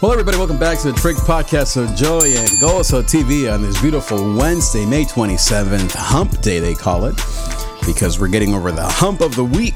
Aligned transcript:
Well, 0.00 0.12
everybody, 0.12 0.36
welcome 0.36 0.58
back 0.60 0.78
to 0.82 0.92
the 0.92 0.96
Trig 0.96 1.16
Podcast 1.16 1.76
of 1.76 1.92
Joy 1.96 2.20
and 2.20 2.48
Gozo 2.60 3.02
TV 3.02 3.52
on 3.52 3.62
this 3.62 3.80
beautiful 3.80 4.32
Wednesday, 4.36 4.86
May 4.86 5.02
27th, 5.04 5.90
Hump 5.92 6.40
Day, 6.40 6.60
they 6.60 6.74
call 6.74 7.06
it, 7.06 7.16
because 7.84 8.20
we're 8.20 8.28
getting 8.28 8.54
over 8.54 8.70
the 8.70 8.86
hump 8.86 9.20
of 9.20 9.34
the 9.34 9.42
week. 9.42 9.74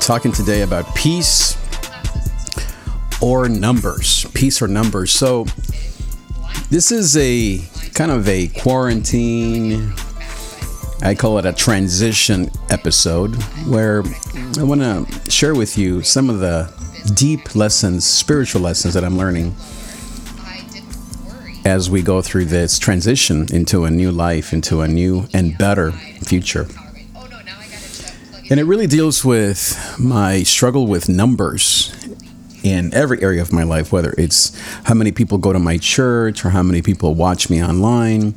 Talking 0.00 0.32
today 0.32 0.62
about 0.62 0.92
peace 0.96 1.56
or 3.22 3.48
numbers. 3.48 4.24
Peace 4.34 4.60
or 4.60 4.66
numbers. 4.66 5.12
So, 5.12 5.44
this 6.70 6.90
is 6.90 7.16
a 7.16 7.60
kind 7.94 8.10
of 8.10 8.28
a 8.28 8.48
quarantine, 8.48 9.94
I 11.02 11.14
call 11.16 11.38
it 11.38 11.46
a 11.46 11.52
transition 11.52 12.50
episode, 12.70 13.36
where 13.68 14.02
I 14.58 14.64
want 14.64 14.80
to 14.80 15.30
share 15.30 15.54
with 15.54 15.78
you 15.78 16.02
some 16.02 16.28
of 16.28 16.40
the 16.40 16.75
deep 17.14 17.54
lessons, 17.54 18.04
spiritual 18.04 18.60
lessons 18.62 18.94
that 18.94 19.04
I'm 19.04 19.16
learning 19.16 19.54
as 21.64 21.90
we 21.90 22.00
go 22.00 22.22
through 22.22 22.44
this 22.44 22.78
transition 22.78 23.46
into 23.52 23.84
a 23.84 23.90
new 23.90 24.12
life, 24.12 24.52
into 24.52 24.82
a 24.82 24.88
new 24.88 25.26
and 25.32 25.58
better 25.58 25.90
future. 25.92 26.66
And 28.48 28.60
it 28.60 28.64
really 28.64 28.86
deals 28.86 29.24
with 29.24 29.96
my 29.98 30.44
struggle 30.44 30.86
with 30.86 31.08
numbers 31.08 31.92
in 32.62 32.94
every 32.94 33.20
area 33.20 33.42
of 33.42 33.52
my 33.52 33.64
life, 33.64 33.92
whether 33.92 34.14
it's 34.16 34.56
how 34.84 34.94
many 34.94 35.10
people 35.10 35.38
go 35.38 35.52
to 35.52 35.58
my 35.58 35.78
church 35.78 36.44
or 36.44 36.50
how 36.50 36.62
many 36.62 36.82
people 36.82 37.14
watch 37.14 37.50
me 37.50 37.62
online, 37.64 38.34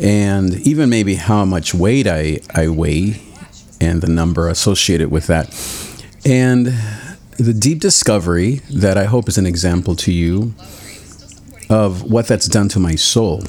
and 0.00 0.54
even 0.60 0.88
maybe 0.88 1.16
how 1.16 1.44
much 1.44 1.74
weight 1.74 2.06
I, 2.06 2.40
I 2.54 2.68
weigh 2.68 3.20
and 3.80 4.00
the 4.00 4.08
number 4.08 4.48
associated 4.48 5.10
with 5.10 5.26
that. 5.26 5.52
And 6.24 6.66
the 7.38 7.52
deep 7.52 7.80
discovery 7.80 8.60
that 8.70 8.96
I 8.96 9.04
hope 9.04 9.28
is 9.28 9.38
an 9.38 9.46
example 9.46 9.96
to 9.96 10.12
you 10.12 10.54
of 11.68 12.02
what 12.04 12.26
that's 12.26 12.46
done 12.46 12.68
to 12.68 12.78
my 12.78 12.94
soul. 12.94 13.42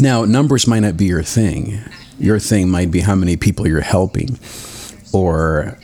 Now, 0.00 0.24
numbers 0.24 0.66
might 0.66 0.80
not 0.80 0.96
be 0.96 1.06
your 1.06 1.22
thing. 1.22 1.80
Your 2.18 2.38
thing 2.38 2.70
might 2.70 2.90
be 2.90 3.00
how 3.00 3.14
many 3.14 3.36
people 3.36 3.66
you're 3.66 3.80
helping, 3.80 4.38
or 5.12 5.78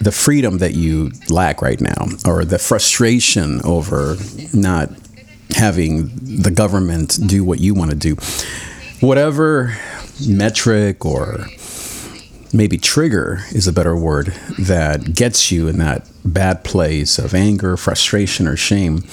the 0.00 0.10
freedom 0.10 0.58
that 0.58 0.74
you 0.74 1.12
lack 1.28 1.62
right 1.62 1.80
now, 1.80 2.06
or 2.24 2.44
the 2.44 2.58
frustration 2.58 3.60
over 3.62 4.16
not 4.52 4.90
having 5.54 6.10
the 6.22 6.50
government 6.50 7.18
do 7.26 7.44
what 7.44 7.60
you 7.60 7.74
want 7.74 7.90
to 7.90 7.96
do. 7.96 8.16
Whatever 9.00 9.76
metric 10.26 11.04
or 11.04 11.46
maybe 12.52 12.76
trigger 12.76 13.40
is 13.52 13.66
a 13.68 13.72
better 13.72 13.96
word 13.96 14.34
that 14.58 15.14
gets 15.14 15.52
you 15.52 15.68
in 15.68 15.78
that 15.78 16.08
bad 16.24 16.64
place 16.64 17.18
of 17.18 17.34
anger, 17.34 17.76
frustration, 17.76 18.46
or 18.46 18.56
shame 18.56 19.04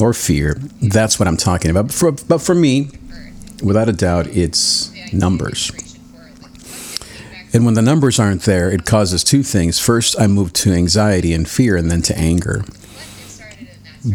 or 0.00 0.12
fear. 0.12 0.54
That's 0.80 1.18
what 1.18 1.28
I'm 1.28 1.36
talking 1.36 1.70
about. 1.70 1.86
But 1.86 1.94
for, 1.94 2.12
but 2.12 2.38
for 2.38 2.54
me, 2.54 2.90
without 3.62 3.88
a 3.88 3.92
doubt, 3.92 4.26
it's 4.28 4.92
numbers. 5.12 5.70
And 7.54 7.66
when 7.66 7.74
the 7.74 7.82
numbers 7.82 8.18
aren't 8.18 8.42
there, 8.42 8.70
it 8.70 8.86
causes 8.86 9.22
two 9.22 9.42
things. 9.42 9.78
First, 9.78 10.18
I 10.18 10.26
move 10.26 10.54
to 10.54 10.72
anxiety 10.72 11.34
and 11.34 11.46
fear, 11.46 11.76
and 11.76 11.90
then 11.90 12.00
to 12.02 12.16
anger. 12.16 12.64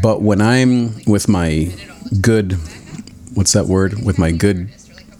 But 0.01 0.21
when 0.21 0.41
I'm 0.41 1.03
with 1.05 1.27
my 1.29 1.71
good, 2.19 2.53
what's 3.35 3.53
that 3.53 3.67
word? 3.67 4.03
With 4.03 4.17
my 4.17 4.31
good 4.31 4.69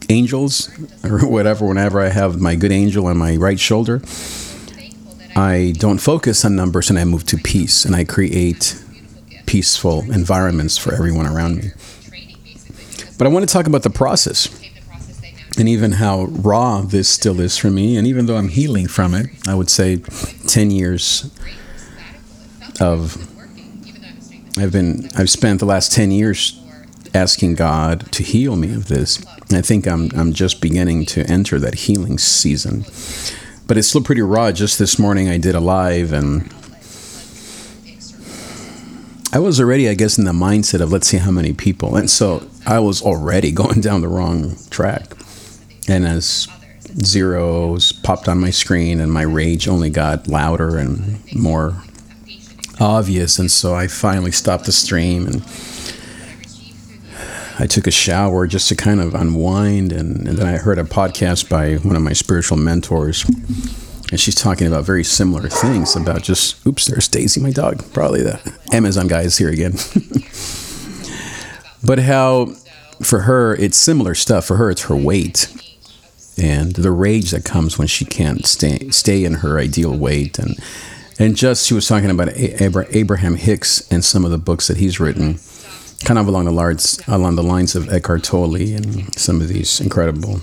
angels 0.10 0.70
or 1.04 1.26
whatever, 1.28 1.66
whenever 1.66 2.02
I 2.02 2.10
have 2.10 2.40
my 2.40 2.56
good 2.56 2.72
angel 2.72 3.08
on 3.08 3.18
my 3.18 3.36
right 3.36 3.60
shoulder, 3.60 4.02
I 5.36 5.74
don't 5.78 6.00
focus 6.00 6.44
on 6.46 6.56
numbers 6.56 6.90
and 6.90 6.98
I 6.98 7.06
move 7.06 7.26
to 7.28 7.38
peace 7.38 7.86
and 7.86 7.96
I 7.96 8.04
create 8.04 8.82
peaceful 9.46 10.12
environments 10.12 10.78
for 10.78 10.94
everyone 10.94 11.26
around 11.26 11.58
me. 11.58 11.72
But 13.18 13.28
I 13.28 13.30
want 13.30 13.48
to 13.48 13.52
talk 13.52 13.68
about 13.68 13.84
the 13.84 13.90
process 13.90 14.50
and 15.58 15.68
even 15.68 15.94
how 15.94 16.26
raw 16.26 16.82
this 16.82 17.10
still 17.10 17.40
is 17.40 17.58
for 17.58 17.70
me. 17.70 17.98
And 17.98 18.06
even 18.06 18.28
though 18.28 18.38
I'm 18.38 18.50
healing 18.50 18.88
from 18.88 19.14
it, 19.14 19.28
I 19.48 19.56
would 19.56 19.70
say 19.70 19.98
10 19.98 20.72
years 20.72 21.32
of 22.80 23.18
I've 24.58 24.72
been 24.72 25.10
I've 25.16 25.30
spent 25.30 25.60
the 25.60 25.66
last 25.66 25.92
10 25.92 26.12
years 26.12 26.60
asking 27.14 27.56
God 27.56 28.12
to 28.12 28.24
heal 28.24 28.56
me 28.56 28.74
of 28.74 28.88
this. 28.88 29.24
I 29.52 29.62
think 29.62 29.88
I'm 29.88 30.10
I'm 30.16 30.34
just 30.34 30.62
beginning 30.62 31.06
to 31.08 31.26
enter 31.26 31.60
that 31.60 31.76
healing 31.76 32.18
season. 32.18 32.86
But 33.68 33.78
it's 33.78 33.88
still 33.88 34.04
pretty 34.04 34.22
raw. 34.22 34.52
Just 34.52 34.80
this 34.80 34.98
morning 34.98 35.30
I 35.30 35.38
did 35.38 35.56
a 35.56 35.60
live 35.60 36.14
and 36.14 36.54
I 39.34 39.40
was 39.40 39.60
already, 39.60 39.90
I 39.90 39.94
guess, 39.94 40.18
in 40.18 40.24
the 40.24 40.32
mindset 40.32 40.82
of 40.82 40.92
let's 40.92 41.08
see 41.08 41.18
how 41.18 41.32
many 41.32 41.54
people. 41.54 41.96
And 41.96 42.10
so 42.10 42.48
I 42.66 42.80
was 42.80 43.02
already 43.02 43.52
going 43.62 43.82
down 43.82 44.02
the 44.02 44.08
wrong 44.08 44.56
track. 44.70 45.12
And 45.88 46.06
as 46.06 46.48
zeros 47.04 47.92
popped 47.92 48.28
on 48.28 48.40
my 48.40 48.50
screen 48.50 49.00
and 49.00 49.12
my 49.12 49.22
rage 49.22 49.68
only 49.68 49.90
got 49.90 50.28
louder 50.28 50.78
and 50.78 51.20
more 51.36 51.76
obvious. 52.80 53.38
And 53.40 53.52
so 53.52 53.76
I 53.76 53.88
finally 53.88 54.32
stopped 54.32 54.66
the 54.66 54.72
stream 54.72 55.28
and 55.28 55.44
I 57.60 57.66
took 57.66 57.88
a 57.88 57.92
shower 57.92 58.46
just 58.46 58.70
to 58.70 58.76
kind 58.76 59.02
of 59.02 59.16
unwind. 59.16 59.92
And, 59.92 60.28
and, 60.28 60.38
then 60.38 60.48
I 60.48 60.58
heard 60.58 60.78
a 60.78 60.84
podcast 60.84 61.50
by 61.50 61.76
one 61.76 61.96
of 61.96 62.02
my 62.02 62.14
spiritual 62.14 62.58
mentors. 62.58 63.28
And 64.10 64.20
she's 64.20 64.36
talking 64.36 64.68
about 64.68 64.86
very 64.86 65.04
similar 65.04 65.50
things 65.50 65.96
about 65.96 66.22
just, 66.22 66.66
oops, 66.68 66.86
there's 66.86 67.08
Daisy, 67.08 67.42
my 67.42 67.52
dog. 67.52 67.84
Probably 67.94 68.22
the 68.22 68.40
Amazon 68.72 69.08
guy 69.08 69.22
is 69.22 69.38
here 69.38 69.50
again. 69.50 69.74
but 71.84 72.00
how 72.00 72.54
for 73.02 73.22
her, 73.22 73.56
it's 73.56 73.78
similar 73.78 74.14
stuff. 74.14 74.46
For 74.46 74.58
her, 74.58 74.70
it's 74.70 74.84
her 74.84 74.96
weight 74.96 75.52
and 76.38 76.74
the 76.74 76.92
rage 76.92 77.32
that 77.32 77.44
comes 77.44 77.80
when 77.80 77.88
she 77.88 78.06
can't 78.06 78.46
stay, 78.46 78.90
stay 78.92 79.26
in 79.26 79.36
her 79.36 79.58
ideal 79.58 79.98
weight. 79.98 80.38
And, 80.38 80.60
and 81.18 81.36
just, 81.36 81.66
she 81.66 81.74
was 81.74 81.88
talking 81.88 82.12
about 82.12 82.30
Abraham 82.38 83.36
Hicks 83.36 83.92
and 83.92 84.06
some 84.06 84.24
of 84.24 84.30
the 84.30 84.38
books 84.38 84.68
that 84.68 84.78
he's 84.78 85.00
written 85.00 85.40
kind 86.04 86.20
of 86.20 86.28
along 86.28 86.46
the 86.46 86.52
lines 86.52 87.02
along 87.08 87.36
the 87.36 87.44
lines 87.44 87.76
of 87.76 87.92
Eckhart 87.92 88.24
Tolle 88.24 88.56
and 88.56 89.14
some 89.16 89.42
of 89.42 89.48
these 89.48 89.80
incredible 89.80 90.40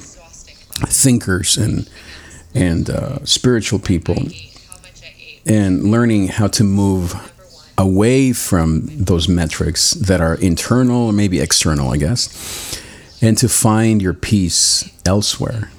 thinkers 0.88 1.56
and 1.56 1.88
and 2.54 2.88
uh, 2.88 3.24
spiritual 3.24 3.78
people, 3.80 4.16
and 5.44 5.90
learning 5.90 6.28
how 6.28 6.46
to 6.46 6.62
move 6.64 7.14
away 7.76 8.32
from 8.32 8.86
those 8.86 9.28
metrics 9.28 9.90
that 9.92 10.20
are 10.20 10.36
internal 10.36 11.06
or 11.06 11.12
maybe 11.12 11.40
external, 11.40 11.90
I 11.90 11.96
guess, 11.96 12.80
and 13.20 13.36
to 13.38 13.48
find 13.48 14.00
your 14.00 14.14
peace 14.14 14.88
elsewhere. 15.04 15.70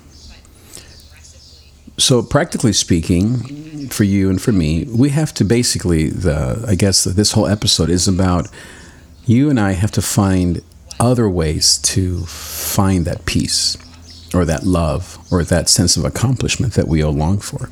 So, 1.98 2.22
practically 2.22 2.74
speaking, 2.74 3.88
for 3.88 4.04
you 4.04 4.30
and 4.30 4.42
for 4.42 4.52
me, 4.52 4.86
we 4.86 5.10
have 5.10 5.34
to 5.36 5.46
basically 5.46 6.10
the 6.10 6.66
I 6.68 6.76
guess 6.76 7.06
this 7.06 7.32
whole 7.32 7.48
episode 7.48 7.90
is 7.90 8.08
about 8.08 8.48
you 9.26 9.50
and 9.50 9.60
I 9.60 9.72
have 9.72 9.92
to 9.92 10.02
find 10.02 10.62
other 11.00 11.30
ways 11.30 11.78
to 11.80 12.22
find 12.26 13.06
that 13.06 13.26
peace 13.26 13.78
or 14.34 14.46
that 14.46 14.64
love 14.64 15.18
or 15.32 15.44
that 15.44 15.70
sense 15.70 15.98
of 15.98 16.06
accomplishment 16.06 16.74
that 16.74 16.88
we 16.88 17.02
all 17.02 17.14
long 17.14 17.40
for. 17.40 17.70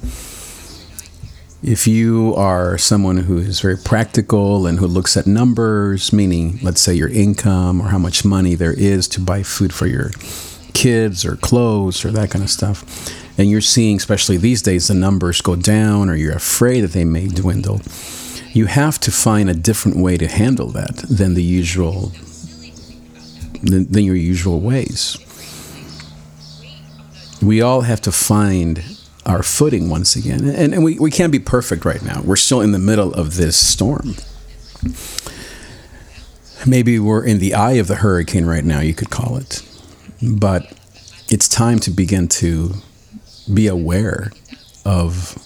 If 1.61 1.87
you 1.87 2.33
are 2.35 2.77
someone 2.77 3.17
who 3.17 3.37
is 3.37 3.61
very 3.61 3.77
practical 3.77 4.67
and 4.67 4.79
who 4.79 4.87
looks 4.87 5.15
at 5.15 5.25
numbers, 5.25 6.11
meaning, 6.11 6.59
let's 6.61 6.81
say, 6.81 6.93
your 6.93 7.07
income 7.07 7.81
or 7.81 7.85
how 7.85 7.97
much 7.97 8.25
money 8.25 8.55
there 8.55 8.73
is 8.73 9.07
to 9.09 9.21
buy 9.21 9.43
food 9.43 9.73
for 9.73 9.87
your 9.87 10.11
kids 10.73 11.23
or 11.23 11.37
clothes 11.37 12.03
or 12.03 12.11
that 12.11 12.31
kind 12.31 12.43
of 12.43 12.49
stuff, 12.49 12.83
and 13.37 13.49
you're 13.49 13.61
seeing, 13.61 13.95
especially 13.95 14.35
these 14.37 14.61
days, 14.61 14.89
the 14.89 14.93
numbers 14.93 15.39
go 15.39 15.55
down 15.55 16.09
or 16.09 16.15
you're 16.15 16.35
afraid 16.35 16.81
that 16.81 16.91
they 16.91 17.05
may 17.05 17.27
dwindle, 17.27 17.81
you 18.53 18.67
have 18.67 18.99
to 18.99 19.11
find 19.11 19.49
a 19.49 19.53
different 19.53 19.97
way 19.97 20.15
to 20.17 20.27
handle 20.27 20.67
that 20.69 20.97
than 21.09 21.33
the 21.33 21.43
usual 21.43 22.11
than, 23.63 23.91
than 23.91 24.03
your 24.03 24.15
usual 24.15 24.59
ways. 24.59 25.17
We 27.41 27.61
all 27.61 27.81
have 27.81 28.01
to 28.01 28.11
find 28.11 28.83
our 29.25 29.41
footing 29.41 29.89
once 29.89 30.15
again. 30.15 30.47
And, 30.47 30.73
and 30.73 30.83
we, 30.83 30.99
we 30.99 31.09
can't 31.11 31.31
be 31.31 31.39
perfect 31.39 31.85
right 31.85 32.01
now. 32.01 32.21
We're 32.21 32.35
still 32.35 32.61
in 32.61 32.71
the 32.71 32.79
middle 32.79 33.13
of 33.13 33.35
this 33.35 33.57
storm. 33.57 34.15
Maybe 36.65 36.99
we're 36.99 37.25
in 37.25 37.39
the 37.39 37.53
eye 37.53 37.73
of 37.73 37.87
the 37.87 37.95
hurricane 37.95 38.45
right 38.45 38.63
now, 38.63 38.79
you 38.79 38.93
could 38.93 39.09
call 39.09 39.37
it. 39.37 39.61
But 40.21 40.71
it's 41.29 41.47
time 41.47 41.79
to 41.79 41.91
begin 41.91 42.27
to 42.29 42.73
be 43.53 43.67
aware 43.67 44.31
of 44.85 45.37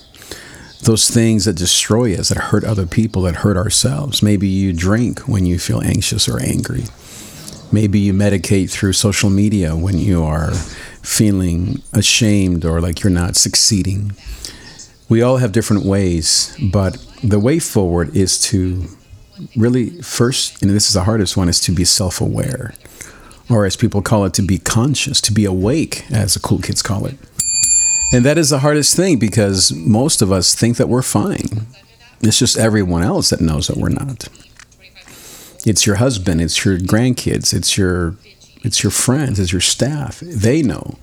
those 0.87 1.09
things 1.09 1.43
that 1.43 1.57
destroy 1.57 2.15
us, 2.15 2.29
that 2.29 2.37
hurt 2.37 2.63
other 2.63 2.85
people, 2.85 3.21
that 3.23 3.35
hurt 3.35 3.57
ourselves. 3.57 4.23
Maybe 4.23 4.47
you 4.47 4.71
drink 4.71 5.19
when 5.27 5.45
you 5.45 5.59
feel 5.59 5.81
anxious 5.81 6.29
or 6.29 6.41
angry. 6.41 6.85
Maybe 7.73 7.99
you 7.99 8.13
medicate 8.13 8.71
through 8.71 8.93
social 8.93 9.29
media 9.29 9.75
when 9.75 9.97
you 9.97 10.23
are 10.23 10.53
feeling 11.03 11.81
ashamed 11.91 12.63
or 12.63 12.79
like 12.79 13.03
you're 13.03 13.11
not 13.11 13.35
succeeding. 13.35 14.13
We 15.09 15.21
all 15.21 15.37
have 15.37 15.51
different 15.51 15.83
ways, 15.83 16.57
but 16.71 17.05
the 17.21 17.39
way 17.39 17.59
forward 17.59 18.15
is 18.15 18.39
to 18.43 18.85
really 19.57 20.01
first, 20.01 20.61
and 20.61 20.71
this 20.71 20.87
is 20.87 20.93
the 20.93 21.03
hardest 21.03 21.35
one, 21.35 21.49
is 21.49 21.59
to 21.61 21.73
be 21.73 21.83
self 21.83 22.21
aware, 22.21 22.73
or 23.49 23.65
as 23.65 23.75
people 23.75 24.01
call 24.01 24.23
it, 24.23 24.33
to 24.35 24.41
be 24.41 24.57
conscious, 24.57 25.19
to 25.21 25.33
be 25.33 25.43
awake, 25.43 26.09
as 26.11 26.33
the 26.33 26.39
cool 26.39 26.59
kids 26.59 26.81
call 26.81 27.05
it. 27.05 27.17
And 28.13 28.23
that 28.23 28.37
is 28.37 28.49
the 28.49 28.59
hardest 28.59 28.95
thing 28.95 29.19
because 29.19 29.73
most 29.73 30.21
of 30.21 30.31
us 30.31 30.55
think 30.55 30.77
that 30.77 30.87
we're 30.87 31.01
fine. 31.01 31.67
It's 32.21 32.39
just 32.39 32.57
everyone 32.57 33.03
else 33.03 33.29
that 33.29 33.41
knows 33.41 33.67
that 33.67 33.77
we're 33.77 33.89
not. 33.89 34.29
It's 35.65 35.85
your 35.85 35.97
husband, 35.97 36.41
it's 36.41 36.63
your 36.63 36.77
grandkids, 36.77 37.53
it's 37.53 37.77
your 37.77 38.15
it's 38.63 38.83
your 38.83 38.91
friends, 38.91 39.39
it's 39.39 39.51
your 39.51 39.61
staff. 39.61 40.19
They 40.21 40.61
know. 40.61 40.97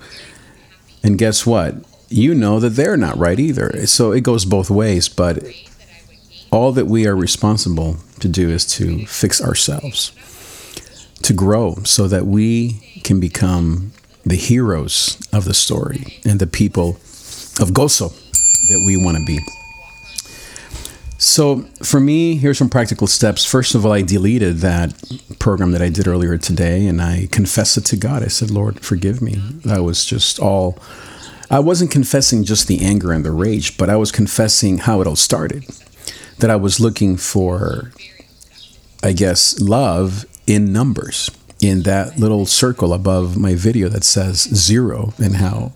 And 1.03 1.19
guess 1.19 1.47
what? 1.47 1.77
You 2.09 2.35
know 2.35 2.59
that 2.61 2.71
they're 2.71 2.97
not 2.97 3.19
right 3.19 3.39
either. 3.39 3.87
So 3.87 4.13
it 4.13 4.23
goes 4.23 4.45
both 4.45 4.71
ways, 4.71 5.09
but 5.09 5.45
all 6.51 6.73
that 6.73 6.87
we 6.87 7.07
are 7.07 7.17
responsible 7.17 7.99
to 8.21 8.29
do 8.29 8.49
is 8.49 8.65
to 8.77 9.07
fix 9.07 9.43
ourselves, 9.43 10.13
to 11.23 11.33
grow 11.33 11.77
so 11.85 12.09
that 12.09 12.27
we 12.27 13.01
can 13.05 13.21
become 13.21 13.93
the 14.25 14.37
heroes 14.37 15.19
of 15.33 15.45
the 15.45 15.55
story 15.55 16.21
and 16.25 16.41
the 16.41 16.47
people 16.47 16.91
of 17.61 17.71
Gozo 17.71 18.13
that 18.69 18.83
we 18.87 18.97
want 18.97 19.19
to 19.19 19.25
be. 19.25 19.39
So, 21.19 21.61
for 21.83 22.01
me, 22.01 22.37
here's 22.37 22.59
some 22.59 22.69
practical 22.69 23.07
steps. 23.07 23.45
First 23.45 23.75
of 23.75 23.87
all, 23.87 23.93
I 23.93 24.03
deleted 24.03 24.59
that 24.59 24.95
program 25.39 25.73
that 25.73 25.81
I 25.81 25.89
did 25.89 26.07
earlier 26.07 26.37
today 26.37 26.87
and 26.87 27.01
I 27.01 27.29
confessed 27.31 27.79
it 27.79 27.85
to 27.87 27.97
God. 27.97 28.23
I 28.23 28.27
said, 28.27 28.51
Lord, 28.51 28.81
forgive 28.81 29.23
me. 29.23 29.37
That 29.65 29.83
was 29.83 30.05
just 30.05 30.39
all. 30.39 30.79
I 31.51 31.61
wasn't 31.61 31.91
confessing 31.91 32.45
just 32.45 32.67
the 32.67 32.85
anger 32.85 33.13
and 33.13 33.25
the 33.25 33.31
rage, 33.31 33.79
but 33.79 33.89
I 33.89 33.97
was 33.97 34.11
confessing 34.13 34.79
how 34.79 35.01
it 35.01 35.07
all 35.07 35.17
started. 35.17 35.65
That 36.41 36.51
I 36.51 36.57
was 36.57 36.81
looking 36.81 37.17
for, 37.17 37.93
I 39.03 39.13
guess, 39.13 39.61
love 39.61 40.27
in 40.47 40.73
numbers, 40.73 41.31
in 41.69 41.83
that 41.83 42.19
little 42.19 42.47
circle 42.47 42.93
above 42.93 43.37
my 43.37 43.55
video 43.55 43.89
that 43.89 44.05
says 44.05 44.43
zero, 44.43 45.13
and 45.19 45.37
how 45.37 45.73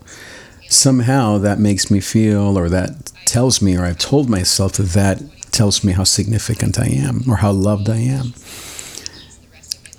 somehow 0.68 1.38
that 1.38 1.58
makes 1.58 1.90
me 1.90 2.00
feel, 2.00 2.58
or 2.58 2.68
that 2.68 3.12
tells 3.24 3.60
me, 3.62 3.76
or 3.76 3.84
I've 3.84 3.98
told 3.98 4.28
myself 4.28 4.72
that 4.74 4.84
that 4.94 5.22
tells 5.50 5.82
me 5.82 5.92
how 5.92 6.04
significant 6.04 6.78
I 6.78 6.86
am 6.86 7.22
or 7.28 7.36
how 7.36 7.52
loved 7.52 7.88
I 7.88 7.98
am. 7.98 8.32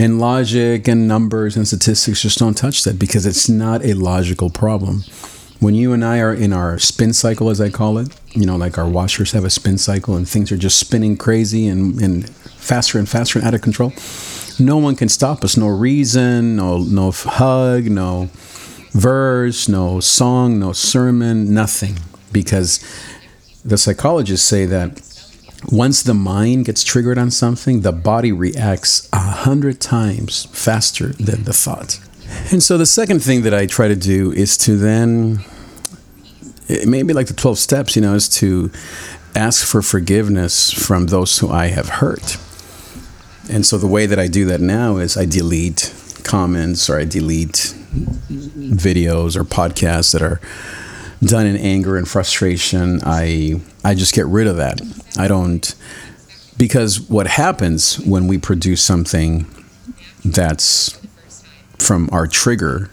And 0.01 0.19
logic 0.19 0.87
and 0.87 1.07
numbers 1.07 1.57
and 1.57 1.67
statistics 1.67 2.21
just 2.21 2.39
don't 2.39 2.55
touch 2.55 2.83
that 2.85 2.97
because 2.97 3.25
it's 3.25 3.49
not 3.49 3.83
a 3.83 3.93
logical 3.93 4.49
problem. 4.49 5.03
When 5.59 5.75
you 5.75 5.91
and 5.91 6.05
I 6.05 6.19
are 6.19 6.33
in 6.33 6.53
our 6.53 6.79
spin 6.79 7.11
cycle, 7.11 7.49
as 7.49 7.59
I 7.59 7.69
call 7.69 7.97
it, 7.97 8.17
you 8.29 8.45
know, 8.45 8.55
like 8.55 8.77
our 8.77 8.87
washers 8.87 9.33
have 9.33 9.43
a 9.43 9.49
spin 9.49 9.77
cycle 9.77 10.15
and 10.15 10.27
things 10.27 10.53
are 10.53 10.57
just 10.57 10.79
spinning 10.79 11.17
crazy 11.17 11.67
and, 11.67 11.99
and 11.99 12.29
faster 12.29 12.97
and 12.97 13.09
faster 13.09 13.39
and 13.39 13.47
out 13.47 13.53
of 13.53 13.61
control, 13.61 13.89
no 14.59 14.77
one 14.77 14.95
can 14.95 15.09
stop 15.09 15.43
us. 15.43 15.57
No 15.57 15.67
reason, 15.67 16.55
no, 16.55 16.79
no 16.79 17.11
hug, 17.11 17.85
no 17.85 18.29
verse, 18.91 19.67
no 19.67 19.99
song, 19.99 20.59
no 20.59 20.73
sermon, 20.73 21.53
nothing. 21.53 21.97
Because 22.31 22.79
the 23.63 23.77
psychologists 23.77 24.47
say 24.47 24.65
that 24.65 25.01
once 25.71 26.03
the 26.03 26.13
mind 26.13 26.65
gets 26.65 26.83
triggered 26.83 27.17
on 27.17 27.31
something, 27.31 27.81
the 27.81 27.91
body 27.91 28.31
reacts 28.31 29.09
a 29.11 29.19
hundred 29.19 29.81
times 29.81 30.45
faster 30.45 31.07
than 31.13 31.43
the 31.43 31.53
thought. 31.53 31.99
And 32.51 32.61
so 32.61 32.77
the 32.77 32.85
second 32.85 33.21
thing 33.21 33.41
that 33.41 33.53
I 33.53 33.65
try 33.65 33.87
to 33.87 33.95
do 33.95 34.31
is 34.31 34.57
to 34.59 34.77
then, 34.77 35.43
maybe 36.85 37.13
like 37.13 37.27
the 37.27 37.33
12 37.33 37.57
steps, 37.57 37.95
you 37.95 38.01
know, 38.01 38.13
is 38.13 38.29
to 38.29 38.71
ask 39.35 39.65
for 39.65 39.81
forgiveness 39.81 40.71
from 40.71 41.07
those 41.07 41.39
who 41.39 41.49
I 41.49 41.67
have 41.67 41.89
hurt. 41.89 42.37
And 43.49 43.65
so 43.65 43.77
the 43.77 43.87
way 43.87 44.05
that 44.05 44.19
I 44.19 44.27
do 44.27 44.45
that 44.45 44.61
now 44.61 44.97
is 44.97 45.17
I 45.17 45.25
delete 45.25 45.93
comments 46.23 46.89
or 46.89 46.99
I 46.99 47.05
delete 47.05 47.73
videos 48.29 49.35
or 49.35 49.43
podcasts 49.43 50.13
that 50.13 50.21
are 50.21 50.39
done 51.23 51.45
in 51.45 51.57
anger 51.57 51.97
and 51.97 52.07
frustration, 52.07 53.01
I 53.03 53.61
I 53.83 53.95
just 53.95 54.13
get 54.13 54.25
rid 54.25 54.47
of 54.47 54.57
that. 54.57 54.81
I 55.17 55.27
don't 55.27 55.75
because 56.57 57.01
what 57.01 57.27
happens 57.27 57.99
when 57.99 58.27
we 58.27 58.37
produce 58.37 58.83
something 58.83 59.47
that's 60.23 60.99
from 61.77 62.09
our 62.11 62.27
trigger, 62.27 62.89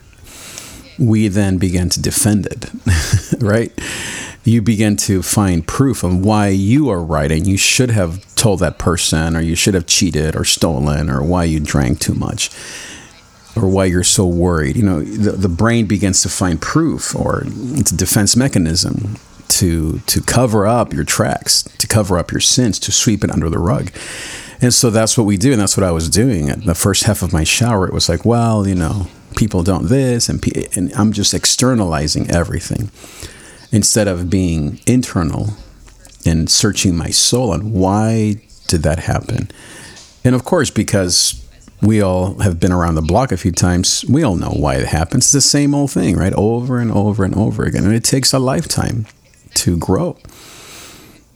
we 0.98 1.28
then 1.28 1.58
begin 1.58 1.88
to 1.90 2.00
defend 2.00 2.46
it, 2.46 2.70
right? 3.42 3.72
You 4.44 4.62
begin 4.62 4.96
to 4.98 5.22
find 5.22 5.66
proof 5.66 6.04
of 6.04 6.24
why 6.24 6.48
you 6.48 6.88
are 6.88 7.02
right 7.02 7.32
and 7.32 7.46
you 7.46 7.56
should 7.56 7.90
have 7.90 8.24
told 8.46 8.60
that 8.60 8.78
person 8.78 9.34
or 9.34 9.40
you 9.40 9.56
should 9.56 9.74
have 9.74 9.86
cheated 9.86 10.36
or 10.36 10.44
stolen 10.44 11.10
or 11.10 11.20
why 11.20 11.42
you 11.42 11.58
drank 11.58 11.98
too 11.98 12.14
much 12.14 12.48
or 13.56 13.66
why 13.68 13.84
you're 13.84 14.04
so 14.04 14.24
worried. 14.24 14.76
You 14.76 14.84
know, 14.84 15.02
the, 15.02 15.32
the 15.32 15.48
brain 15.48 15.86
begins 15.86 16.22
to 16.22 16.28
find 16.28 16.62
proof, 16.62 17.12
or 17.16 17.42
it's 17.44 17.90
a 17.90 17.96
defense 17.96 18.36
mechanism 18.36 19.16
to 19.48 19.98
to 19.98 20.20
cover 20.20 20.64
up 20.64 20.92
your 20.92 21.02
tracks, 21.02 21.64
to 21.78 21.88
cover 21.88 22.18
up 22.18 22.30
your 22.30 22.40
sins, 22.40 22.78
to 22.80 22.92
sweep 22.92 23.24
it 23.24 23.32
under 23.32 23.50
the 23.50 23.58
rug. 23.58 23.90
And 24.60 24.72
so 24.72 24.90
that's 24.90 25.18
what 25.18 25.24
we 25.24 25.36
do, 25.36 25.50
and 25.50 25.60
that's 25.60 25.76
what 25.76 25.82
I 25.82 25.90
was 25.90 26.08
doing. 26.08 26.48
At 26.48 26.66
the 26.66 26.76
first 26.76 27.02
half 27.02 27.22
of 27.22 27.32
my 27.32 27.42
shower, 27.42 27.88
it 27.88 27.92
was 27.92 28.08
like, 28.08 28.24
well, 28.24 28.64
you 28.64 28.76
know, 28.76 29.08
people 29.34 29.64
don't 29.64 29.88
this, 29.88 30.28
and 30.28 30.38
and 30.76 30.92
I'm 30.94 31.12
just 31.12 31.34
externalizing 31.34 32.30
everything 32.30 32.92
instead 33.72 34.06
of 34.06 34.30
being 34.30 34.78
internal 34.86 35.56
and 36.26 36.50
searching 36.50 36.96
my 36.96 37.10
soul 37.10 37.52
on 37.52 37.72
why 37.72 38.36
did 38.68 38.82
that 38.82 39.00
happen. 39.00 39.50
And 40.24 40.34
of 40.34 40.44
course, 40.44 40.70
because 40.70 41.46
we 41.82 42.00
all 42.00 42.38
have 42.38 42.58
been 42.58 42.72
around 42.72 42.94
the 42.94 43.02
block 43.02 43.32
a 43.32 43.36
few 43.36 43.52
times. 43.52 44.04
We 44.08 44.22
all 44.22 44.36
know 44.36 44.50
why 44.50 44.76
it 44.76 44.86
happens. 44.86 45.26
It's 45.26 45.32
the 45.32 45.40
same 45.40 45.74
old 45.74 45.90
thing, 45.90 46.16
right? 46.16 46.32
Over 46.34 46.78
and 46.78 46.90
over 46.90 47.24
and 47.24 47.34
over 47.34 47.64
again. 47.64 47.84
And 47.84 47.94
it 47.94 48.04
takes 48.04 48.32
a 48.32 48.38
lifetime 48.38 49.06
to 49.54 49.76
grow 49.76 50.16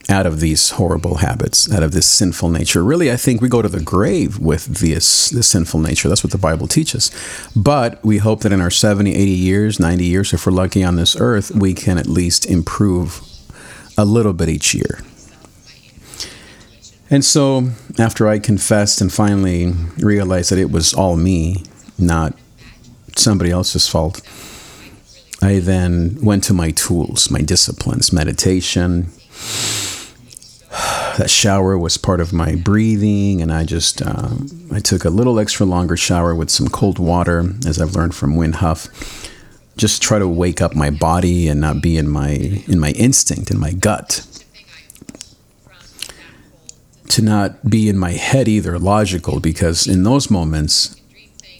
out 0.09 0.25
of 0.25 0.39
these 0.39 0.71
horrible 0.71 1.17
habits, 1.17 1.71
out 1.71 1.83
of 1.83 1.91
this 1.91 2.07
sinful 2.07 2.49
nature. 2.49 2.83
Really, 2.83 3.11
I 3.11 3.17
think 3.17 3.39
we 3.39 3.47
go 3.47 3.61
to 3.61 3.69
the 3.69 3.79
grave 3.79 4.39
with 4.39 4.65
this, 4.65 5.29
this 5.29 5.47
sinful 5.47 5.79
nature. 5.79 6.09
That's 6.09 6.23
what 6.23 6.31
the 6.31 6.37
Bible 6.37 6.67
teaches. 6.67 7.11
But 7.55 8.03
we 8.03 8.17
hope 8.17 8.41
that 8.41 8.51
in 8.51 8.61
our 8.61 8.71
70, 8.71 9.13
80 9.13 9.31
years, 9.31 9.79
90 9.79 10.03
years, 10.03 10.33
if 10.33 10.45
we're 10.45 10.51
lucky 10.51 10.83
on 10.83 10.95
this 10.95 11.15
earth, 11.19 11.51
we 11.51 11.73
can 11.73 11.97
at 11.97 12.07
least 12.07 12.45
improve 12.45 13.21
a 14.01 14.05
little 14.05 14.33
bit 14.33 14.49
each 14.49 14.73
year. 14.73 14.99
And 17.09 17.23
so, 17.23 17.69
after 17.99 18.27
I 18.27 18.39
confessed 18.39 18.99
and 19.01 19.13
finally 19.13 19.73
realized 19.97 20.51
that 20.51 20.57
it 20.57 20.71
was 20.71 20.93
all 20.93 21.17
me, 21.17 21.63
not 21.99 22.33
somebody 23.15 23.51
else's 23.51 23.87
fault, 23.87 24.21
I 25.41 25.59
then 25.59 26.17
went 26.21 26.43
to 26.45 26.53
my 26.53 26.71
tools, 26.71 27.29
my 27.29 27.41
disciplines, 27.41 28.11
meditation. 28.11 29.11
That 31.17 31.29
shower 31.29 31.77
was 31.77 31.97
part 31.97 32.21
of 32.21 32.31
my 32.31 32.55
breathing, 32.55 33.41
and 33.41 33.51
I 33.51 33.65
just 33.65 34.01
uh, 34.01 34.29
I 34.71 34.79
took 34.79 35.03
a 35.03 35.09
little 35.09 35.39
extra 35.39 35.65
longer 35.65 35.97
shower 35.97 36.33
with 36.33 36.49
some 36.49 36.69
cold 36.69 36.99
water, 36.99 37.53
as 37.67 37.81
I've 37.81 37.95
learned 37.95 38.15
from 38.15 38.37
Wim 38.37 38.55
Hof. 38.55 38.87
Just 39.81 40.03
try 40.03 40.19
to 40.19 40.27
wake 40.27 40.61
up 40.61 40.75
my 40.75 40.91
body 40.91 41.47
and 41.47 41.59
not 41.59 41.81
be 41.81 41.97
in 41.97 42.07
my 42.07 42.29
in 42.67 42.79
my 42.79 42.91
instinct, 42.91 43.49
in 43.49 43.59
my 43.59 43.71
gut. 43.71 44.27
To 47.09 47.23
not 47.23 47.67
be 47.67 47.89
in 47.89 47.97
my 47.97 48.11
head 48.11 48.47
either 48.47 48.77
logical 48.77 49.39
because 49.39 49.87
in 49.87 50.03
those 50.03 50.29
moments 50.29 50.95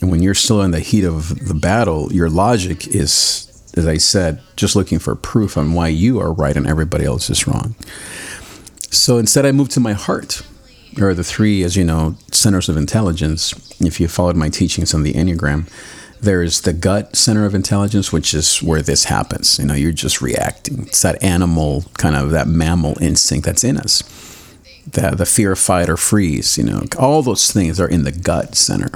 and 0.01 0.11
when 0.11 0.21
you're 0.21 0.35
still 0.35 0.61
in 0.61 0.69
the 0.69 0.81
heat 0.81 1.03
of 1.03 1.47
the 1.47 1.55
battle 1.55 2.13
your 2.13 2.29
logic 2.29 2.85
is 2.85 3.47
as 3.75 3.87
i 3.87 3.97
said 3.97 4.39
just 4.55 4.75
looking 4.75 4.99
for 4.99 5.15
proof 5.15 5.57
on 5.57 5.73
why 5.73 5.87
you 5.87 6.19
are 6.19 6.31
right 6.31 6.55
and 6.55 6.67
everybody 6.67 7.05
else 7.05 7.27
is 7.27 7.47
wrong. 7.47 7.73
So 8.91 9.17
instead 9.17 9.47
i 9.47 9.51
moved 9.51 9.71
to 9.71 9.79
my 9.79 9.93
heart 9.93 10.43
or 11.01 11.15
the 11.15 11.23
three 11.23 11.63
as 11.63 11.75
you 11.75 11.83
know 11.83 12.15
centers 12.31 12.69
of 12.69 12.77
intelligence 12.77 13.51
if 13.81 13.99
you 13.99 14.07
followed 14.07 14.35
my 14.35 14.49
teachings 14.49 14.93
on 14.93 15.01
the 15.01 15.13
enneagram 15.13 15.67
there's 16.21 16.61
the 16.61 16.73
gut 16.73 17.15
center 17.15 17.45
of 17.45 17.55
intelligence 17.55 18.11
which 18.11 18.33
is 18.33 18.61
where 18.61 18.81
this 18.81 19.05
happens 19.05 19.59
you 19.59 19.65
know 19.65 19.73
you're 19.73 19.91
just 19.91 20.21
reacting 20.21 20.83
it's 20.83 21.01
that 21.01 21.21
animal 21.23 21.83
kind 21.97 22.15
of 22.15 22.31
that 22.31 22.47
mammal 22.47 22.95
instinct 23.01 23.45
that's 23.45 23.63
in 23.63 23.77
us 23.77 24.03
the, 24.87 25.11
the 25.11 25.25
fear, 25.25 25.55
fight, 25.55 25.89
or 25.89 25.97
freeze. 25.97 26.57
You 26.57 26.65
know, 26.65 26.83
all 26.97 27.21
those 27.21 27.51
things 27.51 27.79
are 27.79 27.87
in 27.87 28.03
the 28.03 28.11
gut 28.11 28.55
center. 28.55 28.89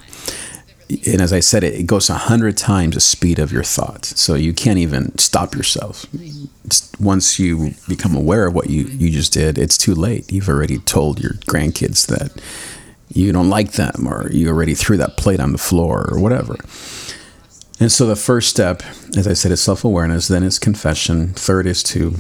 And 0.90 1.20
as 1.22 1.34
I 1.34 1.40
said, 1.40 1.64
it, 1.64 1.74
it 1.74 1.84
goes 1.84 2.10
a 2.10 2.16
hundred 2.16 2.58
times 2.58 2.96
the 2.96 3.02
speed 3.02 3.40
of 3.40 3.52
your 3.52 3.64
thought. 3.64 4.06
So 4.06 4.36
you 4.36 4.54
can't 4.54 4.78
even 4.78 5.18
stop 5.18 5.56
yourself. 5.56 6.06
Once 7.00 7.40
you 7.40 7.72
become 7.88 8.16
aware 8.16 8.48
of 8.48 8.54
what 8.54 8.70
you, 8.70 8.84
you 8.84 9.10
just 9.10 9.34
did, 9.34 9.58
it's 9.58 9.78
too 9.78 9.96
late. 9.96 10.32
You've 10.32 10.50
already 10.50 10.78
told 10.80 11.20
your 11.20 11.34
grandkids 11.34 12.06
that 12.08 12.40
you 13.10 13.32
don't 13.32 13.50
like 13.50 13.74
them, 13.74 14.08
or 14.08 14.32
you 14.32 14.50
already 14.50 14.74
threw 14.74 14.98
that 14.98 15.18
plate 15.18 15.40
on 15.40 15.52
the 15.52 15.58
floor, 15.58 16.08
or 16.12 16.20
whatever. 16.20 16.58
And 17.80 17.92
so 17.92 18.06
the 18.06 18.16
first 18.16 18.50
step, 18.50 18.84
as 19.18 19.28
I 19.28 19.34
said, 19.34 19.52
is 19.52 19.62
self 19.62 19.84
awareness, 19.84 20.28
then 20.28 20.44
it's 20.44 20.60
confession. 20.60 21.34
Third 21.34 21.68
is 21.68 21.84
to 21.84 22.16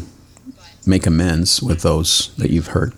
make 0.85 1.05
amends 1.05 1.61
with 1.61 1.81
those 1.81 2.35
that 2.35 2.51
you've 2.51 2.67
hurt. 2.67 2.93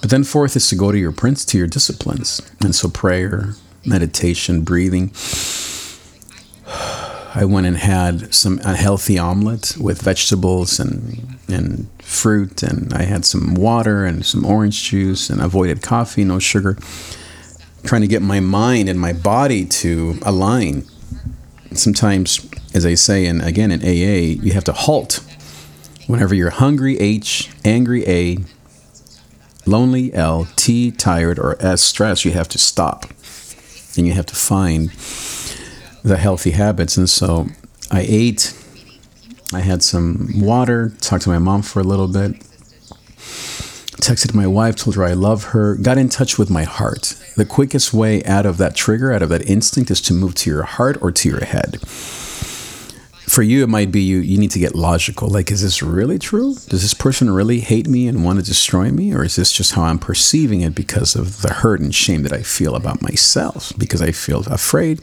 But 0.00 0.10
then 0.10 0.24
fourth 0.24 0.56
is 0.56 0.68
to 0.70 0.76
go 0.76 0.92
to 0.92 0.98
your 0.98 1.12
prince 1.12 1.44
to 1.46 1.58
your 1.58 1.66
disciplines. 1.66 2.40
And 2.60 2.74
so 2.74 2.88
prayer, 2.88 3.54
meditation, 3.84 4.62
breathing. 4.62 5.12
I 7.34 7.44
went 7.44 7.66
and 7.66 7.76
had 7.76 8.34
some 8.34 8.58
a 8.64 8.74
healthy 8.74 9.18
omelet 9.18 9.76
with 9.78 10.00
vegetables 10.02 10.80
and 10.80 11.38
and 11.48 11.88
fruit, 12.02 12.62
and 12.62 12.92
I 12.94 13.02
had 13.02 13.24
some 13.24 13.54
water 13.54 14.04
and 14.04 14.24
some 14.24 14.44
orange 14.44 14.82
juice, 14.84 15.28
and 15.30 15.40
avoided 15.40 15.82
coffee, 15.82 16.24
no 16.24 16.38
sugar. 16.38 16.78
Trying 17.84 18.00
to 18.00 18.08
get 18.08 18.22
my 18.22 18.40
mind 18.40 18.88
and 18.88 18.98
my 18.98 19.12
body 19.12 19.64
to 19.66 20.18
align. 20.22 20.84
Sometimes, 21.72 22.48
as 22.74 22.86
I 22.86 22.94
say, 22.94 23.26
and 23.26 23.42
again 23.42 23.70
in 23.70 23.80
AA, 23.82 24.42
you 24.42 24.52
have 24.52 24.64
to 24.64 24.72
halt. 24.72 25.24
Whenever 26.06 26.34
you're 26.34 26.50
hungry, 26.50 26.98
H, 26.98 27.50
angry, 27.64 28.06
A, 28.08 28.38
lonely, 29.66 30.12
L, 30.14 30.48
T, 30.56 30.90
tired, 30.90 31.38
or 31.38 31.56
S, 31.60 31.82
stressed. 31.82 32.24
you 32.24 32.32
have 32.32 32.48
to 32.48 32.58
stop. 32.58 33.04
And 33.96 34.06
you 34.06 34.12
have 34.14 34.26
to 34.26 34.36
find 34.36 34.90
the 36.02 36.16
healthy 36.16 36.52
habits. 36.52 36.96
And 36.96 37.10
so 37.10 37.48
I 37.90 38.06
ate, 38.08 38.54
I 39.52 39.60
had 39.60 39.82
some 39.82 40.30
water, 40.40 40.92
talked 41.00 41.24
to 41.24 41.28
my 41.28 41.38
mom 41.38 41.62
for 41.62 41.80
a 41.80 41.84
little 41.84 42.08
bit, 42.08 42.36
texted 44.08 44.34
my 44.34 44.46
wife, 44.46 44.76
told 44.76 44.96
her 44.96 45.04
I 45.04 45.12
love 45.12 45.44
her, 45.44 45.76
got 45.76 45.98
in 45.98 46.08
touch 46.08 46.38
with 46.38 46.50
my 46.50 46.64
heart. 46.64 47.14
The 47.36 47.44
quickest 47.44 47.92
way 47.92 48.24
out 48.24 48.46
of 48.46 48.56
that 48.58 48.74
trigger, 48.74 49.12
out 49.12 49.22
of 49.22 49.28
that 49.28 49.48
instinct, 49.48 49.90
is 49.90 50.00
to 50.02 50.14
move 50.14 50.34
to 50.36 50.50
your 50.50 50.62
heart 50.62 50.96
or 51.02 51.12
to 51.12 51.28
your 51.28 51.44
head. 51.44 51.80
For 51.86 53.42
you, 53.42 53.62
it 53.62 53.68
might 53.68 53.92
be 53.92 54.00
you, 54.00 54.18
you 54.18 54.38
need 54.38 54.50
to 54.52 54.58
get 54.58 54.74
logical. 54.74 55.28
Like, 55.28 55.50
is 55.50 55.62
this 55.62 55.82
really 55.82 56.18
true? 56.18 56.54
Does 56.54 56.82
this 56.82 56.94
person 56.94 57.30
really 57.30 57.60
hate 57.60 57.86
me 57.86 58.08
and 58.08 58.24
want 58.24 58.38
to 58.38 58.44
destroy 58.44 58.90
me? 58.90 59.14
Or 59.14 59.22
is 59.22 59.36
this 59.36 59.52
just 59.52 59.74
how 59.74 59.82
I'm 59.82 59.98
perceiving 59.98 60.62
it 60.62 60.74
because 60.74 61.14
of 61.14 61.42
the 61.42 61.52
hurt 61.52 61.80
and 61.80 61.94
shame 61.94 62.22
that 62.22 62.32
I 62.32 62.42
feel 62.42 62.74
about 62.74 63.02
myself? 63.02 63.72
Because 63.76 64.00
I 64.00 64.12
feel 64.12 64.40
afraid? 64.46 65.00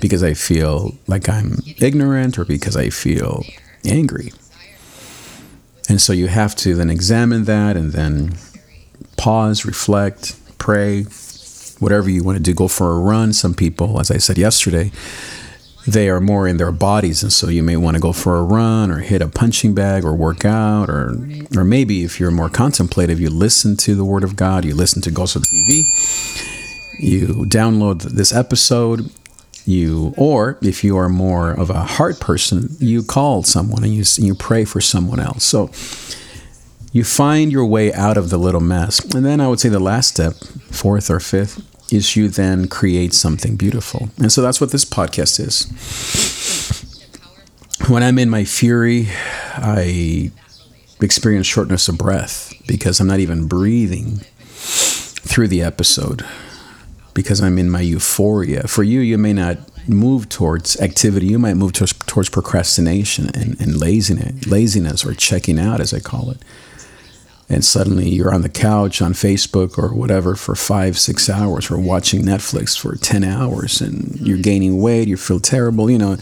because 0.00 0.22
I 0.22 0.34
feel 0.34 0.94
like 1.06 1.28
I'm 1.28 1.58
ignorant 1.78 2.38
or 2.38 2.44
because 2.44 2.76
I 2.76 2.90
feel 2.90 3.44
angry. 3.84 4.32
And 5.90 6.00
so 6.00 6.12
you 6.12 6.28
have 6.28 6.54
to 6.56 6.76
then 6.76 6.88
examine 6.88 7.44
that 7.44 7.76
and 7.76 7.92
then 7.92 8.36
pause, 9.16 9.64
reflect, 9.64 10.36
pray, 10.56 11.02
whatever 11.80 12.08
you 12.08 12.22
want 12.22 12.36
to 12.38 12.42
do. 12.42 12.54
Go 12.54 12.68
for 12.68 12.92
a 12.92 13.00
run. 13.00 13.32
Some 13.32 13.54
people, 13.54 13.98
as 13.98 14.08
I 14.08 14.18
said 14.18 14.38
yesterday, 14.38 14.92
they 15.88 16.08
are 16.08 16.20
more 16.20 16.46
in 16.46 16.58
their 16.58 16.70
bodies, 16.70 17.24
and 17.24 17.32
so 17.32 17.48
you 17.48 17.64
may 17.64 17.76
want 17.76 17.96
to 17.96 18.00
go 18.00 18.12
for 18.12 18.36
a 18.36 18.42
run 18.44 18.92
or 18.92 18.98
hit 18.98 19.20
a 19.20 19.26
punching 19.28 19.74
bag 19.74 20.04
or 20.04 20.14
work 20.14 20.44
out, 20.44 20.88
or 20.88 21.16
or 21.56 21.64
maybe 21.64 22.04
if 22.04 22.20
you're 22.20 22.30
more 22.30 22.50
contemplative, 22.50 23.18
you 23.18 23.30
listen 23.30 23.76
to 23.78 23.96
the 23.96 24.04
Word 24.04 24.22
of 24.22 24.36
God, 24.36 24.64
you 24.64 24.74
listen 24.76 25.02
to 25.02 25.10
Gozo 25.10 25.42
TV, 25.42 25.82
you 27.00 27.26
download 27.46 28.02
this 28.02 28.32
episode, 28.32 29.10
you 29.70 30.12
or 30.16 30.58
if 30.62 30.82
you 30.84 30.96
are 30.96 31.08
more 31.08 31.50
of 31.52 31.70
a 31.70 31.84
heart 31.84 32.20
person 32.20 32.76
you 32.78 33.02
call 33.02 33.42
someone 33.42 33.84
and 33.84 33.94
you, 33.94 34.04
you 34.16 34.34
pray 34.34 34.64
for 34.64 34.80
someone 34.80 35.20
else. 35.20 35.44
So 35.44 35.70
you 36.92 37.04
find 37.04 37.52
your 37.52 37.66
way 37.66 37.92
out 37.92 38.16
of 38.16 38.30
the 38.30 38.36
little 38.38 38.60
mess. 38.60 38.98
And 39.14 39.24
then 39.24 39.40
i 39.40 39.48
would 39.48 39.60
say 39.60 39.68
the 39.68 39.78
last 39.78 40.08
step 40.08 40.34
fourth 40.70 41.10
or 41.10 41.20
fifth 41.20 41.62
is 41.92 42.16
you 42.16 42.28
then 42.28 42.68
create 42.68 43.12
something 43.12 43.56
beautiful. 43.56 44.10
And 44.18 44.30
so 44.30 44.42
that's 44.42 44.60
what 44.60 44.70
this 44.70 44.84
podcast 44.84 45.40
is. 45.40 45.66
When 47.88 48.02
i'm 48.02 48.18
in 48.18 48.28
my 48.28 48.44
fury 48.44 49.08
i 49.56 50.30
experience 51.00 51.46
shortness 51.46 51.88
of 51.88 51.96
breath 51.96 52.52
because 52.66 53.00
i'm 53.00 53.06
not 53.06 53.20
even 53.20 53.48
breathing 53.48 54.20
through 55.30 55.48
the 55.48 55.62
episode 55.62 56.24
because 57.14 57.40
I'm 57.40 57.58
in 57.58 57.70
my 57.70 57.80
euphoria. 57.80 58.66
For 58.66 58.82
you, 58.82 59.00
you 59.00 59.18
may 59.18 59.32
not 59.32 59.58
move 59.88 60.28
towards 60.28 60.80
activity. 60.80 61.26
You 61.26 61.38
might 61.38 61.54
move 61.54 61.72
towards, 61.72 61.92
towards 61.92 62.28
procrastination 62.28 63.30
and, 63.34 63.60
and 63.60 63.76
laziness, 63.76 64.46
laziness 64.46 65.04
or 65.04 65.14
checking 65.14 65.58
out, 65.58 65.80
as 65.80 65.92
I 65.92 66.00
call 66.00 66.30
it. 66.30 66.38
And 67.48 67.64
suddenly 67.64 68.08
you're 68.08 68.32
on 68.32 68.42
the 68.42 68.48
couch 68.48 69.02
on 69.02 69.12
Facebook 69.12 69.76
or 69.76 69.92
whatever 69.92 70.36
for 70.36 70.54
five, 70.54 70.98
six 70.98 71.28
hours, 71.28 71.70
or 71.70 71.78
watching 71.78 72.22
Netflix 72.22 72.78
for 72.78 72.94
10 72.94 73.24
hours, 73.24 73.80
and 73.80 74.16
you're 74.20 74.38
gaining 74.38 74.80
weight, 74.80 75.08
you 75.08 75.16
feel 75.16 75.40
terrible. 75.40 75.90
You 75.90 75.98
know, 75.98 76.16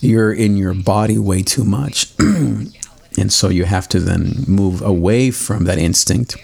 you're 0.00 0.32
in 0.32 0.56
your 0.56 0.72
body 0.72 1.18
way 1.18 1.42
too 1.42 1.64
much. 1.64 2.14
and 2.18 3.30
so 3.30 3.50
you 3.50 3.64
have 3.64 3.86
to 3.88 4.00
then 4.00 4.44
move 4.48 4.80
away 4.80 5.30
from 5.30 5.64
that 5.64 5.78
instinct 5.78 6.36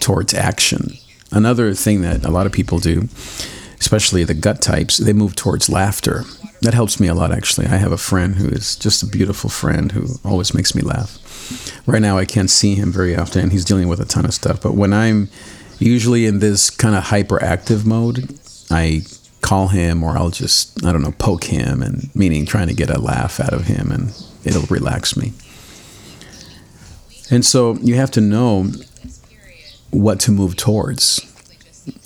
towards 0.00 0.34
action 0.34 0.98
Another 1.30 1.74
thing 1.74 2.02
that 2.02 2.24
a 2.24 2.30
lot 2.30 2.46
of 2.46 2.52
people 2.52 2.78
do, 2.78 3.08
especially 3.80 4.24
the 4.24 4.34
gut 4.34 4.62
types, 4.62 4.98
they 4.98 5.12
move 5.12 5.36
towards 5.36 5.68
laughter. 5.68 6.24
That 6.62 6.74
helps 6.74 6.98
me 6.98 7.06
a 7.06 7.14
lot, 7.14 7.32
actually. 7.32 7.66
I 7.66 7.76
have 7.76 7.92
a 7.92 7.98
friend 7.98 8.36
who 8.36 8.48
is 8.48 8.76
just 8.76 9.02
a 9.02 9.06
beautiful 9.06 9.50
friend 9.50 9.92
who 9.92 10.06
always 10.24 10.54
makes 10.54 10.74
me 10.74 10.82
laugh. 10.82 11.18
Right 11.86 12.02
now, 12.02 12.18
I 12.18 12.24
can't 12.24 12.50
see 12.50 12.74
him 12.74 12.90
very 12.90 13.16
often. 13.16 13.42
And 13.42 13.52
he's 13.52 13.64
dealing 13.64 13.88
with 13.88 14.00
a 14.00 14.04
ton 14.04 14.24
of 14.24 14.34
stuff. 14.34 14.60
But 14.60 14.74
when 14.74 14.92
I'm 14.92 15.28
usually 15.78 16.26
in 16.26 16.40
this 16.40 16.70
kind 16.70 16.96
of 16.96 17.04
hyperactive 17.04 17.84
mode, 17.84 18.38
I 18.70 19.02
call 19.40 19.68
him 19.68 20.02
or 20.02 20.16
I'll 20.16 20.30
just, 20.30 20.84
I 20.84 20.92
don't 20.92 21.02
know, 21.02 21.14
poke 21.18 21.44
him, 21.44 21.82
and 21.82 22.14
meaning 22.14 22.44
trying 22.44 22.68
to 22.68 22.74
get 22.74 22.90
a 22.90 22.98
laugh 22.98 23.38
out 23.38 23.52
of 23.52 23.66
him, 23.66 23.92
and 23.92 24.12
it'll 24.44 24.66
relax 24.66 25.16
me. 25.16 25.32
And 27.30 27.44
so 27.44 27.74
you 27.76 27.94
have 27.94 28.10
to 28.12 28.20
know 28.20 28.72
what 29.90 30.20
to 30.20 30.32
move 30.32 30.56
towards. 30.56 31.24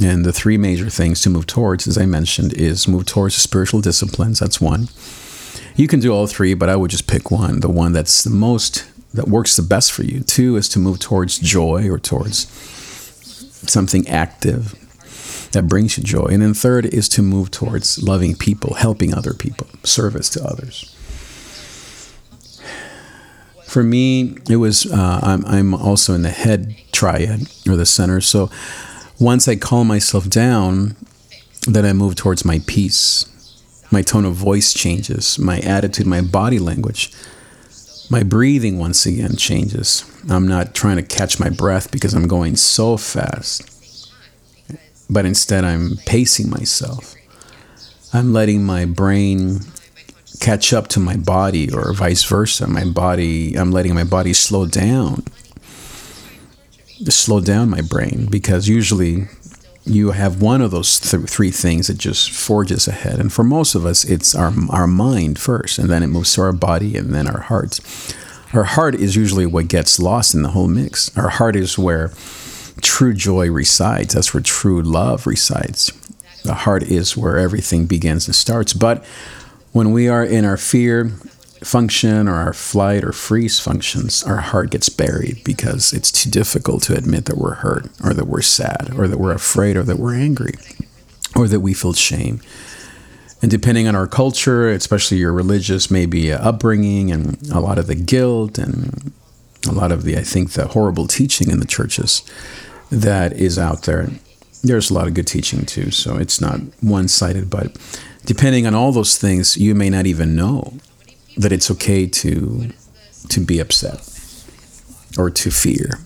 And 0.02 0.24
the 0.24 0.32
three 0.32 0.56
major 0.56 0.88
things 0.88 1.20
to 1.22 1.30
move 1.30 1.46
towards, 1.46 1.88
as 1.88 1.98
I 1.98 2.06
mentioned, 2.06 2.52
is 2.52 2.86
move 2.86 3.06
towards 3.06 3.34
spiritual 3.34 3.80
disciplines. 3.80 4.38
That's 4.38 4.60
one. 4.60 4.88
You 5.74 5.88
can 5.88 6.00
do 6.00 6.12
all 6.12 6.26
three, 6.26 6.54
but 6.54 6.68
I 6.68 6.76
would 6.76 6.90
just 6.90 7.08
pick 7.08 7.30
one, 7.30 7.60
the 7.60 7.70
one 7.70 7.92
that's 7.92 8.22
the 8.22 8.30
most, 8.30 8.86
that 9.14 9.28
works 9.28 9.56
the 9.56 9.62
best 9.62 9.90
for 9.92 10.04
you. 10.04 10.20
Two 10.20 10.56
is 10.56 10.68
to 10.70 10.78
move 10.78 11.00
towards 11.00 11.38
joy 11.38 11.88
or 11.88 11.98
towards 11.98 12.46
something 13.68 14.06
active 14.06 14.78
that 15.52 15.68
brings 15.68 15.98
you 15.98 16.04
joy. 16.04 16.26
And 16.26 16.42
then 16.42 16.54
third 16.54 16.86
is 16.86 17.08
to 17.10 17.22
move 17.22 17.50
towards 17.50 18.02
loving 18.02 18.36
people, 18.36 18.74
helping 18.74 19.12
other 19.12 19.34
people, 19.34 19.66
service 19.82 20.28
to 20.30 20.44
others 20.44 20.94
for 23.72 23.82
me, 23.82 24.36
it 24.50 24.56
was 24.56 24.84
uh, 24.92 25.20
I'm, 25.22 25.46
I'm 25.46 25.74
also 25.74 26.12
in 26.12 26.20
the 26.20 26.30
head 26.30 26.76
triad 26.92 27.48
or 27.66 27.74
the 27.74 27.86
center. 27.86 28.20
So 28.20 28.50
once 29.18 29.48
I 29.48 29.56
calm 29.56 29.88
myself 29.88 30.28
down, 30.28 30.94
then 31.66 31.86
I 31.86 31.94
move 31.94 32.14
towards 32.14 32.44
my 32.44 32.60
peace. 32.66 33.24
My 33.90 34.02
tone 34.02 34.26
of 34.26 34.34
voice 34.34 34.74
changes, 34.74 35.38
my 35.38 35.58
attitude, 35.60 36.06
my 36.06 36.20
body 36.20 36.58
language. 36.58 37.12
My 38.10 38.22
breathing 38.22 38.78
once 38.78 39.06
again 39.06 39.36
changes. 39.36 40.04
I'm 40.28 40.46
not 40.46 40.74
trying 40.74 40.96
to 40.96 41.02
catch 41.02 41.40
my 41.40 41.48
breath 41.48 41.90
because 41.90 42.12
I'm 42.12 42.28
going 42.28 42.56
so 42.56 42.98
fast, 42.98 44.12
but 45.08 45.24
instead 45.24 45.64
I'm 45.64 45.96
pacing 46.04 46.50
myself. 46.50 47.14
I'm 48.12 48.34
letting 48.34 48.64
my 48.64 48.84
brain 48.84 49.60
catch 50.42 50.72
up 50.72 50.88
to 50.88 50.98
my 50.98 51.16
body 51.16 51.72
or 51.72 51.92
vice 51.92 52.24
versa. 52.24 52.66
My 52.66 52.84
body, 52.84 53.54
I'm 53.54 53.70
letting 53.70 53.94
my 53.94 54.02
body 54.02 54.32
slow 54.32 54.66
down, 54.66 55.22
slow 57.08 57.40
down 57.40 57.70
my 57.70 57.80
brain 57.80 58.26
because 58.28 58.68
usually 58.68 59.28
you 59.84 60.10
have 60.10 60.42
one 60.42 60.60
of 60.60 60.72
those 60.72 60.98
th- 60.98 61.28
three 61.28 61.52
things 61.52 61.86
that 61.86 61.96
just 61.96 62.32
forges 62.32 62.88
ahead. 62.88 63.20
And 63.20 63.32
for 63.32 63.44
most 63.44 63.76
of 63.76 63.86
us, 63.86 64.04
it's 64.04 64.34
our, 64.34 64.52
our 64.70 64.88
mind 64.88 65.38
first, 65.38 65.78
and 65.78 65.88
then 65.88 66.02
it 66.02 66.08
moves 66.08 66.34
to 66.34 66.42
our 66.42 66.52
body 66.52 66.96
and 66.96 67.14
then 67.14 67.28
our 67.28 67.42
hearts. 67.42 67.80
Our 68.52 68.64
heart 68.64 68.96
is 68.96 69.14
usually 69.14 69.46
what 69.46 69.68
gets 69.68 70.00
lost 70.00 70.34
in 70.34 70.42
the 70.42 70.50
whole 70.50 70.68
mix. 70.68 71.16
Our 71.16 71.30
heart 71.30 71.54
is 71.54 71.78
where 71.78 72.12
true 72.80 73.14
joy 73.14 73.48
resides. 73.48 74.14
That's 74.14 74.34
where 74.34 74.42
true 74.42 74.82
love 74.82 75.24
resides. 75.26 75.92
The 76.42 76.54
heart 76.54 76.82
is 76.82 77.16
where 77.16 77.38
everything 77.38 77.86
begins 77.86 78.26
and 78.26 78.34
starts. 78.34 78.72
But 78.72 79.04
when 79.72 79.92
we 79.92 80.08
are 80.08 80.24
in 80.24 80.44
our 80.44 80.56
fear 80.56 81.10
function 81.62 82.28
or 82.28 82.34
our 82.34 82.52
flight 82.52 83.04
or 83.04 83.12
freeze 83.12 83.58
functions, 83.58 84.22
our 84.24 84.38
heart 84.38 84.70
gets 84.70 84.88
buried 84.88 85.42
because 85.44 85.92
it's 85.92 86.10
too 86.10 86.30
difficult 86.30 86.82
to 86.84 86.94
admit 86.94 87.24
that 87.26 87.38
we're 87.38 87.54
hurt 87.54 87.86
or 88.04 88.12
that 88.14 88.26
we're 88.26 88.42
sad 88.42 88.92
or 88.96 89.08
that 89.08 89.18
we're 89.18 89.32
afraid 89.32 89.76
or 89.76 89.82
that 89.82 89.98
we're 89.98 90.14
angry 90.14 90.54
or 91.36 91.48
that 91.48 91.60
we 91.60 91.72
feel 91.72 91.92
shame. 91.92 92.40
And 93.40 93.50
depending 93.50 93.88
on 93.88 93.96
our 93.96 94.06
culture, 94.06 94.68
especially 94.68 95.18
your 95.18 95.32
religious, 95.32 95.90
maybe 95.90 96.32
upbringing 96.32 97.10
and 97.10 97.50
a 97.50 97.58
lot 97.58 97.78
of 97.78 97.86
the 97.86 97.94
guilt 97.96 98.58
and 98.58 99.12
a 99.66 99.72
lot 99.72 99.90
of 99.90 100.04
the, 100.04 100.16
I 100.16 100.22
think, 100.22 100.52
the 100.52 100.68
horrible 100.68 101.06
teaching 101.06 101.50
in 101.50 101.60
the 101.60 101.66
churches 101.66 102.22
that 102.90 103.32
is 103.32 103.58
out 103.58 103.82
there. 103.82 104.10
There's 104.62 104.90
a 104.90 104.94
lot 104.94 105.08
of 105.08 105.14
good 105.14 105.26
teaching 105.26 105.64
too, 105.64 105.90
so 105.90 106.16
it's 106.16 106.40
not 106.40 106.60
one 106.80 107.08
sided, 107.08 107.50
but 107.50 107.76
depending 108.24 108.66
on 108.66 108.74
all 108.74 108.92
those 108.92 109.18
things, 109.18 109.56
you 109.56 109.74
may 109.74 109.90
not 109.90 110.06
even 110.06 110.34
know 110.34 110.74
that 111.36 111.52
it's 111.52 111.70
okay 111.70 112.06
to 112.06 112.70
to 113.28 113.40
be 113.40 113.58
upset 113.60 114.00
or 115.16 115.30
to 115.30 115.50
fear 115.50 116.00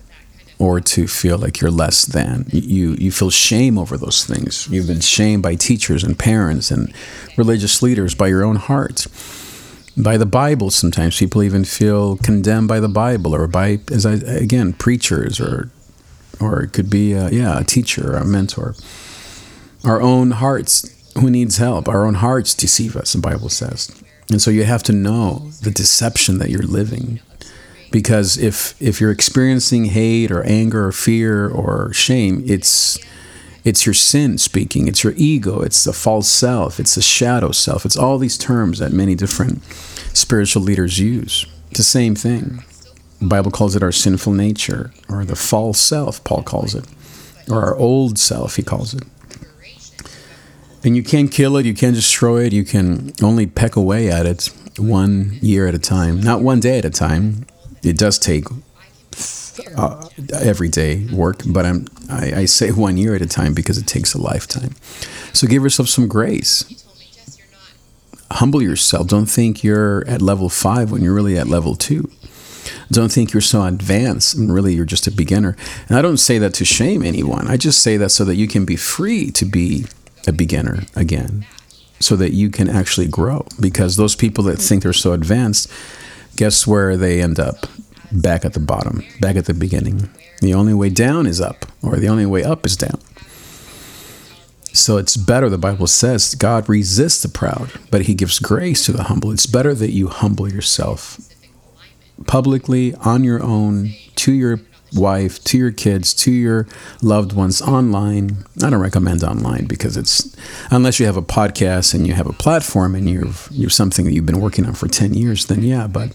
or 0.59 0.81
to 0.81 1.07
feel 1.07 1.39
like 1.39 1.61
you're 1.61 1.71
less 1.71 2.05
than. 2.05 2.47
You 2.51 2.93
you 2.99 3.11
feel 3.11 3.31
shame 3.31 3.79
over 3.79 3.97
those 3.97 4.25
things. 4.25 4.69
You've 4.69 4.87
been 4.87 5.01
shamed 5.01 5.43
by 5.43 5.55
teachers 5.55 6.03
and 6.05 6.19
parents 6.19 6.71
and 6.71 6.93
religious 7.37 7.83
leaders 7.83 8.15
by 8.15 8.29
your 8.29 8.45
own 8.45 8.57
heart. 8.57 9.07
By 9.99 10.19
the 10.19 10.27
Bible, 10.27 10.71
sometimes 10.71 11.19
people 11.19 11.43
even 11.43 11.65
feel 11.65 12.19
condemned 12.19 12.69
by 12.69 12.81
the 12.81 12.89
Bible, 12.89 13.35
or 13.35 13.47
by, 13.47 13.81
as 13.91 14.05
I 14.05 14.15
again, 14.15 14.75
preachers, 14.75 15.41
or 15.41 15.71
or 16.39 16.63
it 16.65 16.73
could 16.75 16.91
be, 16.91 17.15
a, 17.15 17.31
yeah, 17.31 17.61
a 17.61 17.65
teacher, 17.65 18.13
or 18.13 18.17
a 18.17 18.25
mentor. 18.27 18.75
Our 19.85 20.03
own 20.03 20.33
hearts, 20.33 20.85
who 21.19 21.31
needs 21.31 21.59
help? 21.59 21.89
Our 21.89 22.05
own 22.05 22.15
hearts 22.15 22.55
deceive 22.55 22.97
us. 22.97 23.13
The 23.13 23.21
Bible 23.21 23.49
says, 23.49 23.91
and 24.31 24.41
so 24.43 24.51
you 24.51 24.65
have 24.65 24.83
to 24.85 24.93
know 24.93 25.51
the 25.63 25.71
deception 25.71 26.39
that 26.39 26.51
you're 26.51 26.63
living. 26.63 27.21
Because 27.93 28.37
if 28.37 28.81
if 28.83 29.01
you're 29.01 29.13
experiencing 29.13 29.87
hate 29.87 30.31
or 30.31 30.43
anger 30.43 30.87
or 30.87 30.93
fear 30.93 31.49
or 31.49 31.93
shame 31.93 32.43
it's 32.47 32.99
it's 33.65 33.85
your 33.85 33.95
sin 33.95 34.39
speaking. 34.39 34.87
It's 34.87 35.03
your 35.03 35.15
ego. 35.17 35.61
It's 35.61 35.83
the 35.83 35.93
false 35.93 36.29
self. 36.29 36.79
It's 36.79 36.95
the 36.95 37.03
shadow 37.03 37.51
self. 37.51 37.85
It's 37.85 37.97
all 37.97 38.17
these 38.17 38.39
terms 38.39 38.79
that 38.79 38.93
many 38.93 39.17
different 39.17 39.65
spiritual 40.15 40.63
leaders 40.63 41.01
use. 41.01 41.47
It's 41.71 41.79
the 41.79 41.85
same 41.85 42.15
thing. 42.15 42.63
The 43.21 43.27
bible 43.27 43.51
calls 43.51 43.75
it 43.75 43.83
our 43.83 43.93
sinful 43.93 44.35
nature 44.35 44.93
or 45.09 45.25
the 45.25 45.37
false 45.37 45.81
self 45.81 46.23
paul 46.23 46.43
calls 46.43 46.75
it 46.75 46.85
or 47.49 47.63
our 47.63 47.75
old 47.77 48.19
self 48.19 48.57
he 48.57 48.63
calls 48.63 48.93
it 48.93 49.05
and 50.85 50.97
you 50.97 51.03
can't 51.03 51.31
kill 51.31 51.57
it 51.57 51.67
you 51.67 51.75
can't 51.75 51.95
destroy 51.95 52.45
it 52.45 52.53
you 52.53 52.65
can 52.65 53.13
only 53.23 53.47
peck 53.47 53.77
away 53.77 54.11
at 54.11 54.27
it 54.27 54.51
one 54.79 55.39
year 55.41 55.67
at 55.67 55.75
a 55.75 55.79
time 55.79 56.21
not 56.21 56.41
one 56.41 56.61
day 56.61 56.79
at 56.79 56.85
a 56.85 56.91
time 56.91 57.47
it 57.83 57.97
does 57.97 58.19
take 58.19 58.45
uh, 59.77 60.09
everyday 60.33 61.07
work, 61.07 61.43
but 61.47 61.65
I'm, 61.65 61.87
I, 62.11 62.33
I 62.35 62.45
say 62.45 62.71
one 62.73 62.97
year 62.97 63.15
at 63.15 63.23
a 63.23 63.27
time 63.27 63.55
because 63.55 63.79
it 63.79 63.87
takes 63.87 64.15
a 64.15 64.21
lifetime. 64.21 64.75
So 65.33 65.47
give 65.47 65.63
yourself 65.63 65.89
some 65.89 66.09
grace. 66.09 66.65
Humble 68.33 68.63
yourself. 68.63 69.07
Don't 69.07 69.27
think 69.27 69.63
you're 69.63 70.07
at 70.09 70.21
level 70.21 70.49
five 70.49 70.91
when 70.91 71.03
you're 71.03 71.15
really 71.15 71.39
at 71.39 71.47
level 71.47 71.77
two. 71.77 72.11
Don't 72.91 73.13
think 73.13 73.33
you're 73.33 73.41
so 73.41 73.63
advanced 73.63 74.35
and 74.35 74.53
really 74.53 74.75
you're 74.75 74.85
just 74.85 75.07
a 75.07 75.13
beginner. 75.13 75.57
And 75.89 75.97
I 75.97 76.03
don't 76.03 76.17
say 76.17 76.39
that 76.39 76.53
to 76.55 76.65
shame 76.65 77.05
anyone. 77.05 77.47
I 77.47 77.57
just 77.57 77.81
say 77.81 77.97
that 77.97 78.11
so 78.11 78.25
that 78.25 78.35
you 78.35 78.49
can 78.49 78.65
be 78.65 78.75
free 78.75 79.31
to 79.31 79.45
be 79.45 79.87
a 80.27 80.33
beginner 80.33 80.85
again, 80.95 81.47
so 82.01 82.17
that 82.17 82.33
you 82.33 82.51
can 82.51 82.69
actually 82.69 83.09
grow. 83.09 83.47
Because 83.61 83.97
those 83.97 84.15
people 84.15 84.45
that 84.45 84.57
think 84.57 84.83
they're 84.83 84.93
so 84.93 85.13
advanced, 85.13 85.71
guess 86.37 86.67
where 86.67 86.97
they 86.97 87.23
end 87.23 87.39
up? 87.39 87.67
Back 88.13 88.45
at 88.45 88.53
the 88.53 88.61
bottom, 88.61 89.05
back 89.21 89.37
at 89.37 89.47
the 89.47 89.55
beginning. 89.55 90.09
The 90.41 90.55
only 90.55 90.75
way 90.75 90.91
down 90.91 91.27
is 91.27 91.41
up, 91.41 91.67
or 91.83 91.97
the 91.97 92.09
only 92.09 92.27
way 92.27 92.45
up 92.45 92.65
is 92.65 92.77
down. 92.77 93.01
So 94.73 94.99
it's 94.99 95.17
better, 95.17 95.49
the 95.49 95.59
Bible 95.59 95.87
says, 95.87 96.35
God 96.35 96.69
resists 96.69 97.23
the 97.23 97.29
proud, 97.29 97.73
but 97.91 98.03
he 98.03 98.15
gives 98.15 98.39
grace 98.39 98.85
to 98.87 98.93
the 98.93 99.05
humble. 99.05 99.33
It's 99.33 99.47
better 99.47 99.75
that 99.75 99.91
you 99.91 100.09
humble 100.09 100.53
yourself 100.53 101.19
publicly, 102.27 102.95
on 102.97 103.25
your 103.25 103.43
own, 103.43 103.95
to 104.17 104.33
your 104.33 104.61
wife, 104.95 105.43
to 105.45 105.59
your 105.59 105.73
kids, 105.73 106.15
to 106.15 106.31
your 106.31 106.67
loved 107.03 107.33
ones 107.33 107.61
online. 107.61 108.45
I 108.63 108.71
don't 108.71 108.81
recommend 108.81 109.23
online 109.25 109.67
because 109.67 109.97
it's 109.97 110.35
unless 110.71 111.01
you 111.01 111.07
have 111.07 111.17
a 111.17 111.23
podcast 111.23 111.95
and 111.95 112.07
you 112.07 112.15
have 112.15 112.27
a 112.27 112.33
platform 112.33 112.95
and 112.95 113.09
you've 113.09 113.49
you're 113.51 113.71
something 113.71 114.05
that 114.05 114.13
you've 114.13 114.27
been 114.27 114.41
working 114.41 114.67
on 114.67 114.75
for 114.75 114.89
10 114.89 115.15
years, 115.15 115.47
then 115.47 115.63
yeah, 115.63 115.87
but 115.87 116.13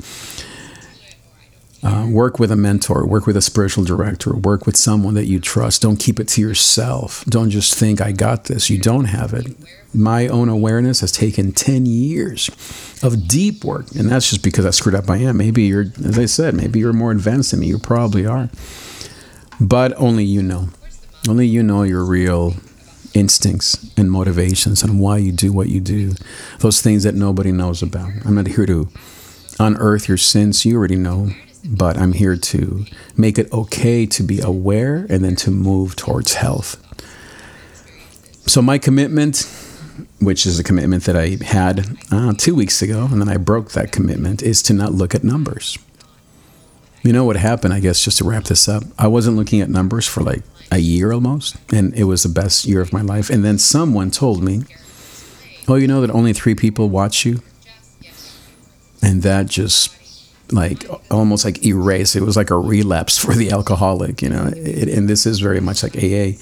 uh, 1.83 2.07
work 2.09 2.37
with 2.39 2.51
a 2.51 2.55
mentor, 2.55 3.05
work 3.07 3.25
with 3.25 3.35
a 3.35 3.41
spiritual 3.41 3.83
director, 3.83 4.35
work 4.35 4.65
with 4.65 4.77
someone 4.77 5.15
that 5.15 5.25
you 5.25 5.39
trust. 5.39 5.81
Don't 5.81 5.97
keep 5.97 6.19
it 6.19 6.27
to 6.29 6.41
yourself. 6.41 7.25
Don't 7.25 7.49
just 7.49 7.73
think, 7.73 7.99
I 7.99 8.11
got 8.11 8.45
this. 8.45 8.69
You 8.69 8.77
don't 8.77 9.05
have 9.05 9.33
it. 9.33 9.55
My 9.93 10.27
own 10.27 10.47
awareness 10.47 10.99
has 11.01 11.11
taken 11.11 11.51
10 11.51 11.87
years 11.87 12.49
of 13.01 13.27
deep 13.27 13.63
work. 13.63 13.91
And 13.95 14.09
that's 14.09 14.29
just 14.29 14.43
because 14.43 14.65
I 14.65 14.69
screwed 14.69 14.95
up 14.95 15.09
I 15.09 15.17
am. 15.17 15.37
Maybe 15.37 15.63
you're, 15.63 15.87
as 16.05 16.19
I 16.19 16.25
said, 16.25 16.53
maybe 16.53 16.79
you're 16.79 16.93
more 16.93 17.11
advanced 17.11 17.51
than 17.51 17.61
me. 17.61 17.67
You 17.67 17.79
probably 17.79 18.27
are. 18.27 18.49
But 19.59 19.93
only 19.97 20.23
you 20.23 20.43
know. 20.43 20.69
Only 21.27 21.47
you 21.47 21.63
know 21.63 21.83
your 21.83 22.05
real 22.05 22.55
instincts 23.13 23.91
and 23.97 24.09
motivations 24.09 24.83
and 24.83 24.99
why 24.99 25.17
you 25.17 25.31
do 25.31 25.51
what 25.51 25.69
you 25.69 25.79
do. 25.79 26.13
Those 26.59 26.81
things 26.81 27.03
that 27.03 27.15
nobody 27.15 27.51
knows 27.51 27.81
about. 27.81 28.11
I'm 28.23 28.35
not 28.35 28.47
here 28.47 28.65
to 28.67 28.87
unearth 29.59 30.07
your 30.07 30.17
sins. 30.17 30.63
You 30.63 30.77
already 30.77 30.95
know 30.95 31.31
but 31.63 31.97
I'm 31.97 32.13
here 32.13 32.35
to 32.35 32.85
make 33.15 33.37
it 33.37 33.51
okay 33.53 34.05
to 34.07 34.23
be 34.23 34.39
aware 34.39 35.05
and 35.09 35.23
then 35.23 35.35
to 35.37 35.51
move 35.51 35.95
towards 35.95 36.33
health. 36.33 36.77
So, 38.47 38.61
my 38.61 38.77
commitment, 38.77 39.47
which 40.19 40.45
is 40.45 40.59
a 40.59 40.63
commitment 40.63 41.03
that 41.03 41.15
I 41.15 41.37
had 41.43 41.97
uh, 42.11 42.33
two 42.33 42.55
weeks 42.55 42.81
ago, 42.81 43.07
and 43.11 43.21
then 43.21 43.29
I 43.29 43.37
broke 43.37 43.71
that 43.71 43.91
commitment, 43.91 44.41
is 44.41 44.61
to 44.63 44.73
not 44.73 44.93
look 44.93 45.13
at 45.13 45.23
numbers. 45.23 45.77
You 47.03 47.13
know 47.13 47.23
what 47.23 47.35
happened, 47.35 47.73
I 47.73 47.79
guess, 47.79 48.03
just 48.03 48.19
to 48.19 48.23
wrap 48.23 48.45
this 48.45 48.67
up? 48.67 48.83
I 48.97 49.07
wasn't 49.07 49.37
looking 49.37 49.61
at 49.61 49.69
numbers 49.69 50.07
for 50.07 50.21
like 50.21 50.43
a 50.71 50.77
year 50.79 51.11
almost, 51.11 51.55
and 51.71 51.93
it 51.95 52.05
was 52.05 52.23
the 52.23 52.29
best 52.29 52.65
year 52.65 52.81
of 52.81 52.93
my 52.93 53.01
life. 53.01 53.29
And 53.29 53.43
then 53.43 53.57
someone 53.57 54.11
told 54.11 54.43
me, 54.43 54.63
Oh, 55.67 55.75
you 55.75 55.87
know 55.87 56.01
that 56.01 56.11
only 56.11 56.33
three 56.33 56.55
people 56.55 56.89
watch 56.89 57.25
you? 57.25 57.41
And 59.01 59.21
that 59.23 59.47
just 59.47 59.95
like 60.51 60.85
almost 61.09 61.45
like 61.45 61.65
erase. 61.65 62.15
It 62.15 62.23
was 62.23 62.35
like 62.35 62.49
a 62.49 62.57
relapse 62.57 63.17
for 63.17 63.33
the 63.33 63.51
alcoholic, 63.51 64.21
you 64.21 64.29
know. 64.29 64.51
It, 64.55 64.89
and 64.89 65.09
this 65.09 65.25
is 65.25 65.39
very 65.39 65.59
much 65.59 65.83
like 65.83 65.95
AA. 65.95 66.37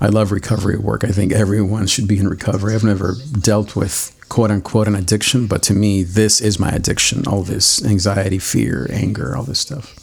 I 0.00 0.08
love 0.08 0.32
recovery 0.32 0.76
work. 0.76 1.04
I 1.04 1.08
think 1.08 1.32
everyone 1.32 1.86
should 1.86 2.08
be 2.08 2.18
in 2.18 2.28
recovery. 2.28 2.74
I've 2.74 2.82
never 2.84 3.14
dealt 3.40 3.76
with 3.76 4.18
quote 4.28 4.50
unquote 4.50 4.88
an 4.88 4.94
addiction, 4.94 5.46
but 5.46 5.62
to 5.64 5.74
me, 5.74 6.02
this 6.02 6.40
is 6.40 6.58
my 6.58 6.70
addiction. 6.70 7.26
All 7.26 7.42
this 7.42 7.84
anxiety, 7.84 8.38
fear, 8.38 8.88
anger, 8.90 9.36
all 9.36 9.44
this 9.44 9.60
stuff. 9.60 9.94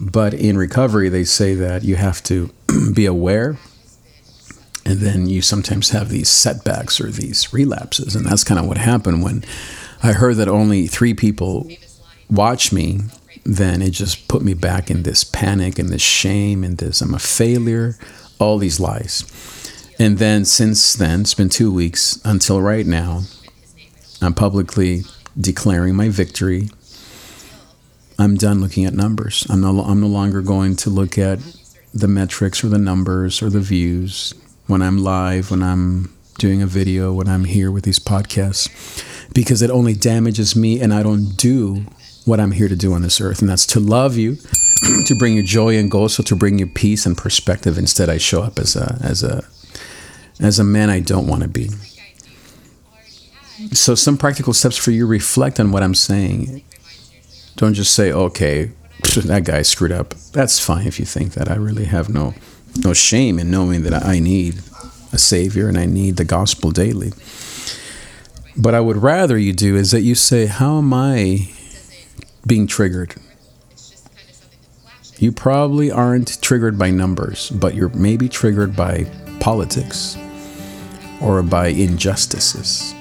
But 0.00 0.34
in 0.34 0.58
recovery, 0.58 1.08
they 1.08 1.24
say 1.24 1.54
that 1.54 1.82
you 1.82 1.96
have 1.96 2.22
to 2.24 2.50
be 2.94 3.06
aware 3.06 3.56
and 4.86 5.00
then 5.00 5.26
you 5.28 5.40
sometimes 5.40 5.90
have 5.90 6.10
these 6.10 6.28
setbacks 6.28 7.00
or 7.00 7.10
these 7.10 7.52
relapses. 7.52 8.14
And 8.14 8.26
that's 8.26 8.44
kind 8.44 8.60
of 8.60 8.66
what 8.66 8.76
happened 8.76 9.22
when 9.22 9.44
I 10.04 10.12
heard 10.12 10.36
that 10.36 10.48
only 10.48 10.86
three 10.86 11.14
people 11.14 11.66
watch 12.28 12.74
me, 12.74 13.00
then 13.42 13.80
it 13.80 13.92
just 13.92 14.28
put 14.28 14.42
me 14.42 14.52
back 14.52 14.90
in 14.90 15.02
this 15.02 15.24
panic 15.24 15.78
and 15.78 15.88
this 15.88 16.02
shame 16.02 16.62
and 16.62 16.76
this 16.76 17.00
I'm 17.00 17.14
a 17.14 17.18
failure, 17.18 17.96
all 18.38 18.58
these 18.58 18.78
lies. 18.78 19.24
And 19.98 20.18
then 20.18 20.44
since 20.44 20.92
then, 20.92 21.22
it's 21.22 21.32
been 21.32 21.48
two 21.48 21.72
weeks 21.72 22.20
until 22.22 22.60
right 22.60 22.84
now, 22.84 23.22
I'm 24.20 24.34
publicly 24.34 25.04
declaring 25.40 25.94
my 25.96 26.10
victory. 26.10 26.68
I'm 28.18 28.36
done 28.36 28.60
looking 28.60 28.84
at 28.84 28.92
numbers. 28.92 29.46
I'm 29.48 29.62
no, 29.62 29.80
I'm 29.80 30.02
no 30.02 30.06
longer 30.06 30.42
going 30.42 30.76
to 30.76 30.90
look 30.90 31.16
at 31.16 31.38
the 31.94 32.08
metrics 32.08 32.62
or 32.62 32.68
the 32.68 32.76
numbers 32.76 33.40
or 33.40 33.48
the 33.48 33.60
views 33.60 34.34
when 34.66 34.82
I'm 34.82 34.98
live, 34.98 35.50
when 35.50 35.62
I'm 35.62 36.14
doing 36.38 36.62
a 36.62 36.66
video, 36.66 37.12
when 37.12 37.28
I'm 37.28 37.44
here 37.44 37.70
with 37.70 37.84
these 37.84 37.98
podcasts 37.98 38.68
because 39.34 39.62
it 39.62 39.70
only 39.70 39.94
damages 39.94 40.54
me 40.54 40.80
and 40.80 40.94
I 40.94 41.02
don't 41.02 41.36
do 41.36 41.84
what 42.24 42.40
I'm 42.40 42.52
here 42.52 42.68
to 42.68 42.76
do 42.76 42.94
on 42.94 43.02
this 43.02 43.20
earth, 43.20 43.40
and 43.40 43.48
that's 43.48 43.66
to 43.66 43.80
love 43.80 44.16
you, 44.16 44.36
to 45.06 45.14
bring 45.18 45.34
you 45.34 45.42
joy 45.42 45.76
and 45.76 45.90
gozo, 45.90 46.24
to 46.24 46.36
bring 46.36 46.58
you 46.58 46.66
peace 46.66 47.04
and 47.04 47.16
perspective. 47.16 47.76
Instead, 47.76 48.08
I 48.08 48.18
show 48.18 48.42
up 48.42 48.58
as 48.58 48.76
a 48.76 48.98
as 49.02 49.22
a 49.22 49.44
as 50.40 50.58
a 50.58 50.64
man 50.64 50.88
I 50.88 51.00
don't 51.00 51.26
want 51.26 51.42
to 51.42 51.48
be. 51.48 51.68
So, 53.72 53.94
some 53.94 54.16
practical 54.16 54.52
steps 54.52 54.76
for 54.76 54.90
you 54.90 55.06
reflect 55.06 55.60
on 55.60 55.70
what 55.70 55.82
I'm 55.82 55.94
saying. 55.94 56.62
Don't 57.56 57.74
just 57.74 57.94
say, 57.94 58.10
"Okay, 58.10 58.72
that 59.16 59.44
guy 59.44 59.62
screwed 59.62 59.92
up." 59.92 60.14
That's 60.32 60.58
fine 60.58 60.86
if 60.86 60.98
you 60.98 61.04
think 61.04 61.34
that. 61.34 61.50
I 61.50 61.56
really 61.56 61.84
have 61.84 62.08
no 62.08 62.34
no 62.82 62.92
shame 62.92 63.38
in 63.38 63.50
knowing 63.50 63.82
that 63.82 64.04
I 64.04 64.18
need 64.18 64.60
a 65.14 65.18
savior 65.18 65.68
and 65.68 65.78
I 65.78 65.86
need 65.86 66.16
the 66.16 66.24
gospel 66.24 66.70
daily. 66.70 67.12
But 68.56 68.74
I 68.74 68.80
would 68.80 68.98
rather 68.98 69.38
you 69.38 69.52
do 69.52 69.76
is 69.76 69.90
that 69.92 70.02
you 70.02 70.14
say, 70.14 70.46
How 70.46 70.78
am 70.78 70.92
I 70.92 71.50
being 72.46 72.66
triggered? 72.66 73.14
You 75.18 75.32
probably 75.32 75.90
aren't 75.90 76.42
triggered 76.42 76.78
by 76.78 76.90
numbers, 76.90 77.50
but 77.50 77.74
you're 77.74 77.88
maybe 77.90 78.28
triggered 78.28 78.76
by 78.76 79.04
politics 79.40 80.18
or 81.22 81.42
by 81.42 81.68
injustices 81.68 82.94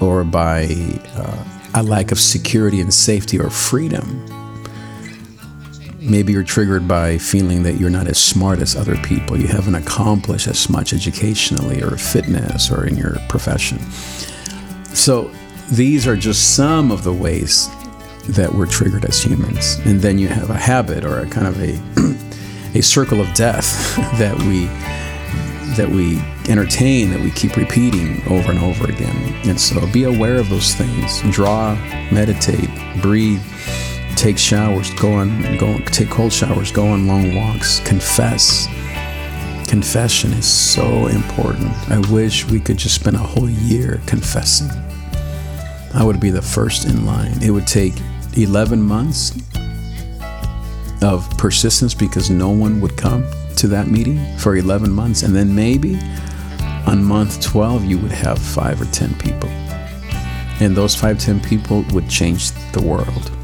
or 0.00 0.24
by 0.24 0.66
uh, 1.14 1.44
a 1.74 1.82
lack 1.82 2.10
of 2.10 2.18
security 2.18 2.80
and 2.80 2.92
safety 2.92 3.38
or 3.38 3.50
freedom. 3.50 4.24
Maybe 6.08 6.32
you're 6.32 6.44
triggered 6.44 6.86
by 6.86 7.18
feeling 7.18 7.64
that 7.64 7.74
you're 7.80 7.90
not 7.90 8.06
as 8.06 8.18
smart 8.18 8.60
as 8.60 8.76
other 8.76 8.96
people. 8.98 9.36
You 9.36 9.48
haven't 9.48 9.74
accomplished 9.74 10.46
as 10.46 10.70
much 10.70 10.92
educationally 10.92 11.82
or 11.82 11.96
fitness 11.96 12.70
or 12.70 12.86
in 12.86 12.96
your 12.96 13.16
profession. 13.28 13.78
So 14.94 15.30
these 15.72 16.06
are 16.06 16.16
just 16.16 16.54
some 16.54 16.92
of 16.92 17.02
the 17.02 17.12
ways 17.12 17.68
that 18.28 18.52
we're 18.52 18.66
triggered 18.66 19.04
as 19.04 19.22
humans. 19.22 19.78
And 19.84 20.00
then 20.00 20.18
you 20.18 20.28
have 20.28 20.50
a 20.50 20.56
habit 20.56 21.04
or 21.04 21.20
a 21.20 21.26
kind 21.26 21.46
of 21.46 21.60
a 21.60 21.78
a 22.78 22.82
circle 22.82 23.20
of 23.20 23.32
death 23.34 23.96
that 24.18 24.36
we 24.38 24.66
that 25.76 25.88
we 25.88 26.18
entertain, 26.50 27.10
that 27.10 27.20
we 27.20 27.30
keep 27.32 27.56
repeating 27.56 28.22
over 28.30 28.50
and 28.50 28.60
over 28.60 28.88
again. 28.88 29.34
And 29.46 29.60
so 29.60 29.86
be 29.92 30.04
aware 30.04 30.36
of 30.36 30.48
those 30.48 30.74
things. 30.74 31.20
Draw, 31.30 31.74
meditate, 32.10 32.70
breathe, 33.02 33.42
take 34.16 34.38
showers, 34.38 34.90
go 34.94 35.12
on 35.12 35.56
go 35.58 35.78
take 35.86 36.10
cold 36.10 36.32
showers, 36.32 36.72
go 36.72 36.86
on 36.86 37.06
long 37.06 37.34
walks, 37.34 37.80
confess. 37.80 38.66
Confession 39.68 40.32
is 40.32 40.46
so 40.46 41.06
important. 41.08 41.70
I 41.90 41.98
wish 42.10 42.48
we 42.48 42.58
could 42.60 42.78
just 42.78 42.94
spend 42.94 43.16
a 43.16 43.20
whole 43.20 43.50
year 43.50 44.00
confessing. 44.06 44.70
I 45.92 46.02
would 46.02 46.20
be 46.20 46.30
the 46.30 46.42
first 46.42 46.86
in 46.86 47.04
line. 47.04 47.42
It 47.42 47.50
would 47.50 47.66
take 47.66 47.94
11 48.36 48.82
months 48.82 49.36
of 51.02 51.28
persistence 51.36 51.94
because 51.94 52.30
no 52.30 52.50
one 52.50 52.80
would 52.80 52.96
come 52.96 53.26
to 53.56 53.68
that 53.68 53.88
meeting 53.88 54.20
for 54.38 54.56
11 54.56 54.90
months. 54.90 55.22
And 55.22 55.34
then 55.34 55.54
maybe 55.54 55.98
on 56.86 57.04
month 57.04 57.42
12, 57.42 57.84
you 57.84 57.98
would 57.98 58.12
have 58.12 58.38
five 58.38 58.80
or 58.80 58.86
10 58.86 59.14
people. 59.18 59.48
And 60.60 60.74
those 60.76 60.94
five, 60.94 61.18
10 61.18 61.40
people 61.40 61.84
would 61.92 62.08
change 62.08 62.52
the 62.72 62.82
world. 62.82 63.35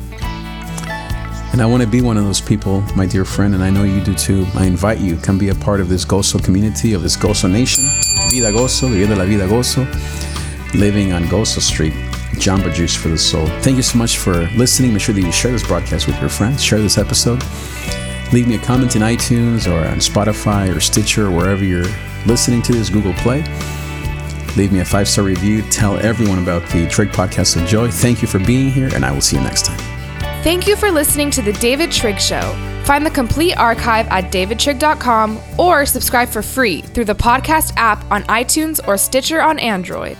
And 1.52 1.60
I 1.60 1.66
want 1.66 1.82
to 1.82 1.88
be 1.88 2.00
one 2.00 2.16
of 2.16 2.24
those 2.24 2.40
people, 2.40 2.80
my 2.96 3.04
dear 3.04 3.26
friend, 3.26 3.54
and 3.54 3.62
I 3.62 3.68
know 3.68 3.84
you 3.84 4.02
do 4.02 4.14
too. 4.14 4.46
I 4.54 4.64
invite 4.64 5.00
you, 5.00 5.16
come 5.16 5.36
be 5.38 5.50
a 5.50 5.54
part 5.54 5.80
of 5.80 5.88
this 5.88 6.04
Gozo 6.04 6.42
community, 6.42 6.94
of 6.94 7.02
this 7.02 7.16
Gozo 7.16 7.50
nation. 7.50 7.84
Vida 8.30 8.50
Gozo, 8.50 8.88
viviendo 8.88 9.16
la 9.16 9.26
vida 9.26 9.46
Gozo, 9.46 9.84
living 10.74 11.12
on 11.12 11.24
Gozo 11.24 11.60
Street. 11.60 11.92
Jamba 12.36 12.72
Juice 12.72 12.94
for 12.94 13.08
the 13.08 13.18
soul. 13.18 13.46
Thank 13.60 13.76
you 13.76 13.82
so 13.82 13.98
much 13.98 14.18
for 14.18 14.48
listening. 14.56 14.92
Make 14.92 15.02
sure 15.02 15.14
that 15.14 15.20
you 15.20 15.30
share 15.30 15.52
this 15.52 15.66
broadcast 15.66 16.06
with 16.06 16.18
your 16.18 16.30
friends. 16.30 16.62
Share 16.62 16.80
this 16.80 16.98
episode. 16.98 17.42
Leave 18.32 18.48
me 18.48 18.54
a 18.54 18.58
comment 18.58 18.96
in 18.96 19.02
iTunes 19.02 19.70
or 19.70 19.86
on 19.86 19.98
Spotify 19.98 20.74
or 20.74 20.80
Stitcher 20.80 21.26
or 21.26 21.30
wherever 21.30 21.64
you're 21.64 21.86
listening 22.26 22.62
to 22.62 22.72
this, 22.72 22.88
Google 22.88 23.12
Play. 23.14 23.44
Leave 24.56 24.72
me 24.72 24.80
a 24.80 24.84
five 24.84 25.08
star 25.08 25.24
review. 25.24 25.62
Tell 25.70 25.98
everyone 25.98 26.38
about 26.38 26.66
the 26.70 26.88
Trig 26.88 27.10
Podcast 27.10 27.60
of 27.60 27.68
Joy. 27.68 27.90
Thank 27.90 28.22
you 28.22 28.28
for 28.28 28.38
being 28.38 28.70
here, 28.70 28.88
and 28.94 29.04
I 29.04 29.12
will 29.12 29.20
see 29.20 29.36
you 29.36 29.42
next 29.42 29.66
time. 29.66 29.91
Thank 30.42 30.66
you 30.66 30.74
for 30.74 30.90
listening 30.90 31.30
to 31.32 31.42
The 31.42 31.52
David 31.52 31.92
Trig 31.92 32.18
Show. 32.18 32.40
Find 32.84 33.06
the 33.06 33.10
complete 33.10 33.54
archive 33.54 34.08
at 34.08 34.32
davidtrig.com 34.32 35.38
or 35.56 35.86
subscribe 35.86 36.30
for 36.30 36.42
free 36.42 36.82
through 36.82 37.04
the 37.04 37.14
podcast 37.14 37.72
app 37.76 38.04
on 38.10 38.24
iTunes 38.24 38.80
or 38.88 38.98
Stitcher 38.98 39.40
on 39.40 39.60
Android. 39.60 40.18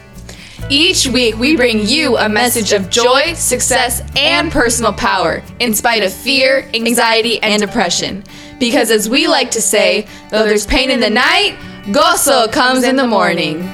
Each 0.71 1.09
week, 1.09 1.37
we 1.39 1.57
bring 1.57 1.85
you 1.89 2.17
a 2.19 2.29
message 2.29 2.73
of 2.73 2.89
joy, 2.89 3.35
success, 3.35 4.01
and 4.17 4.53
personal 4.53 4.93
power 4.93 5.43
in 5.59 5.75
spite 5.75 6.05
of 6.05 6.13
fear, 6.13 6.71
anxiety, 6.73 7.43
and 7.43 7.61
depression. 7.61 8.23
Because 8.61 8.93
as 8.93 9.09
we 9.09 9.27
like 9.27 9.51
to 9.51 9.61
say, 9.61 10.07
though 10.31 10.45
there's 10.45 10.67
pain 10.67 10.89
in 10.89 11.01
the 11.01 11.11
night, 11.11 11.57
gozo 11.87 12.51
comes 12.53 12.85
in 12.85 12.95
the 12.95 13.09
morning. 13.09 13.69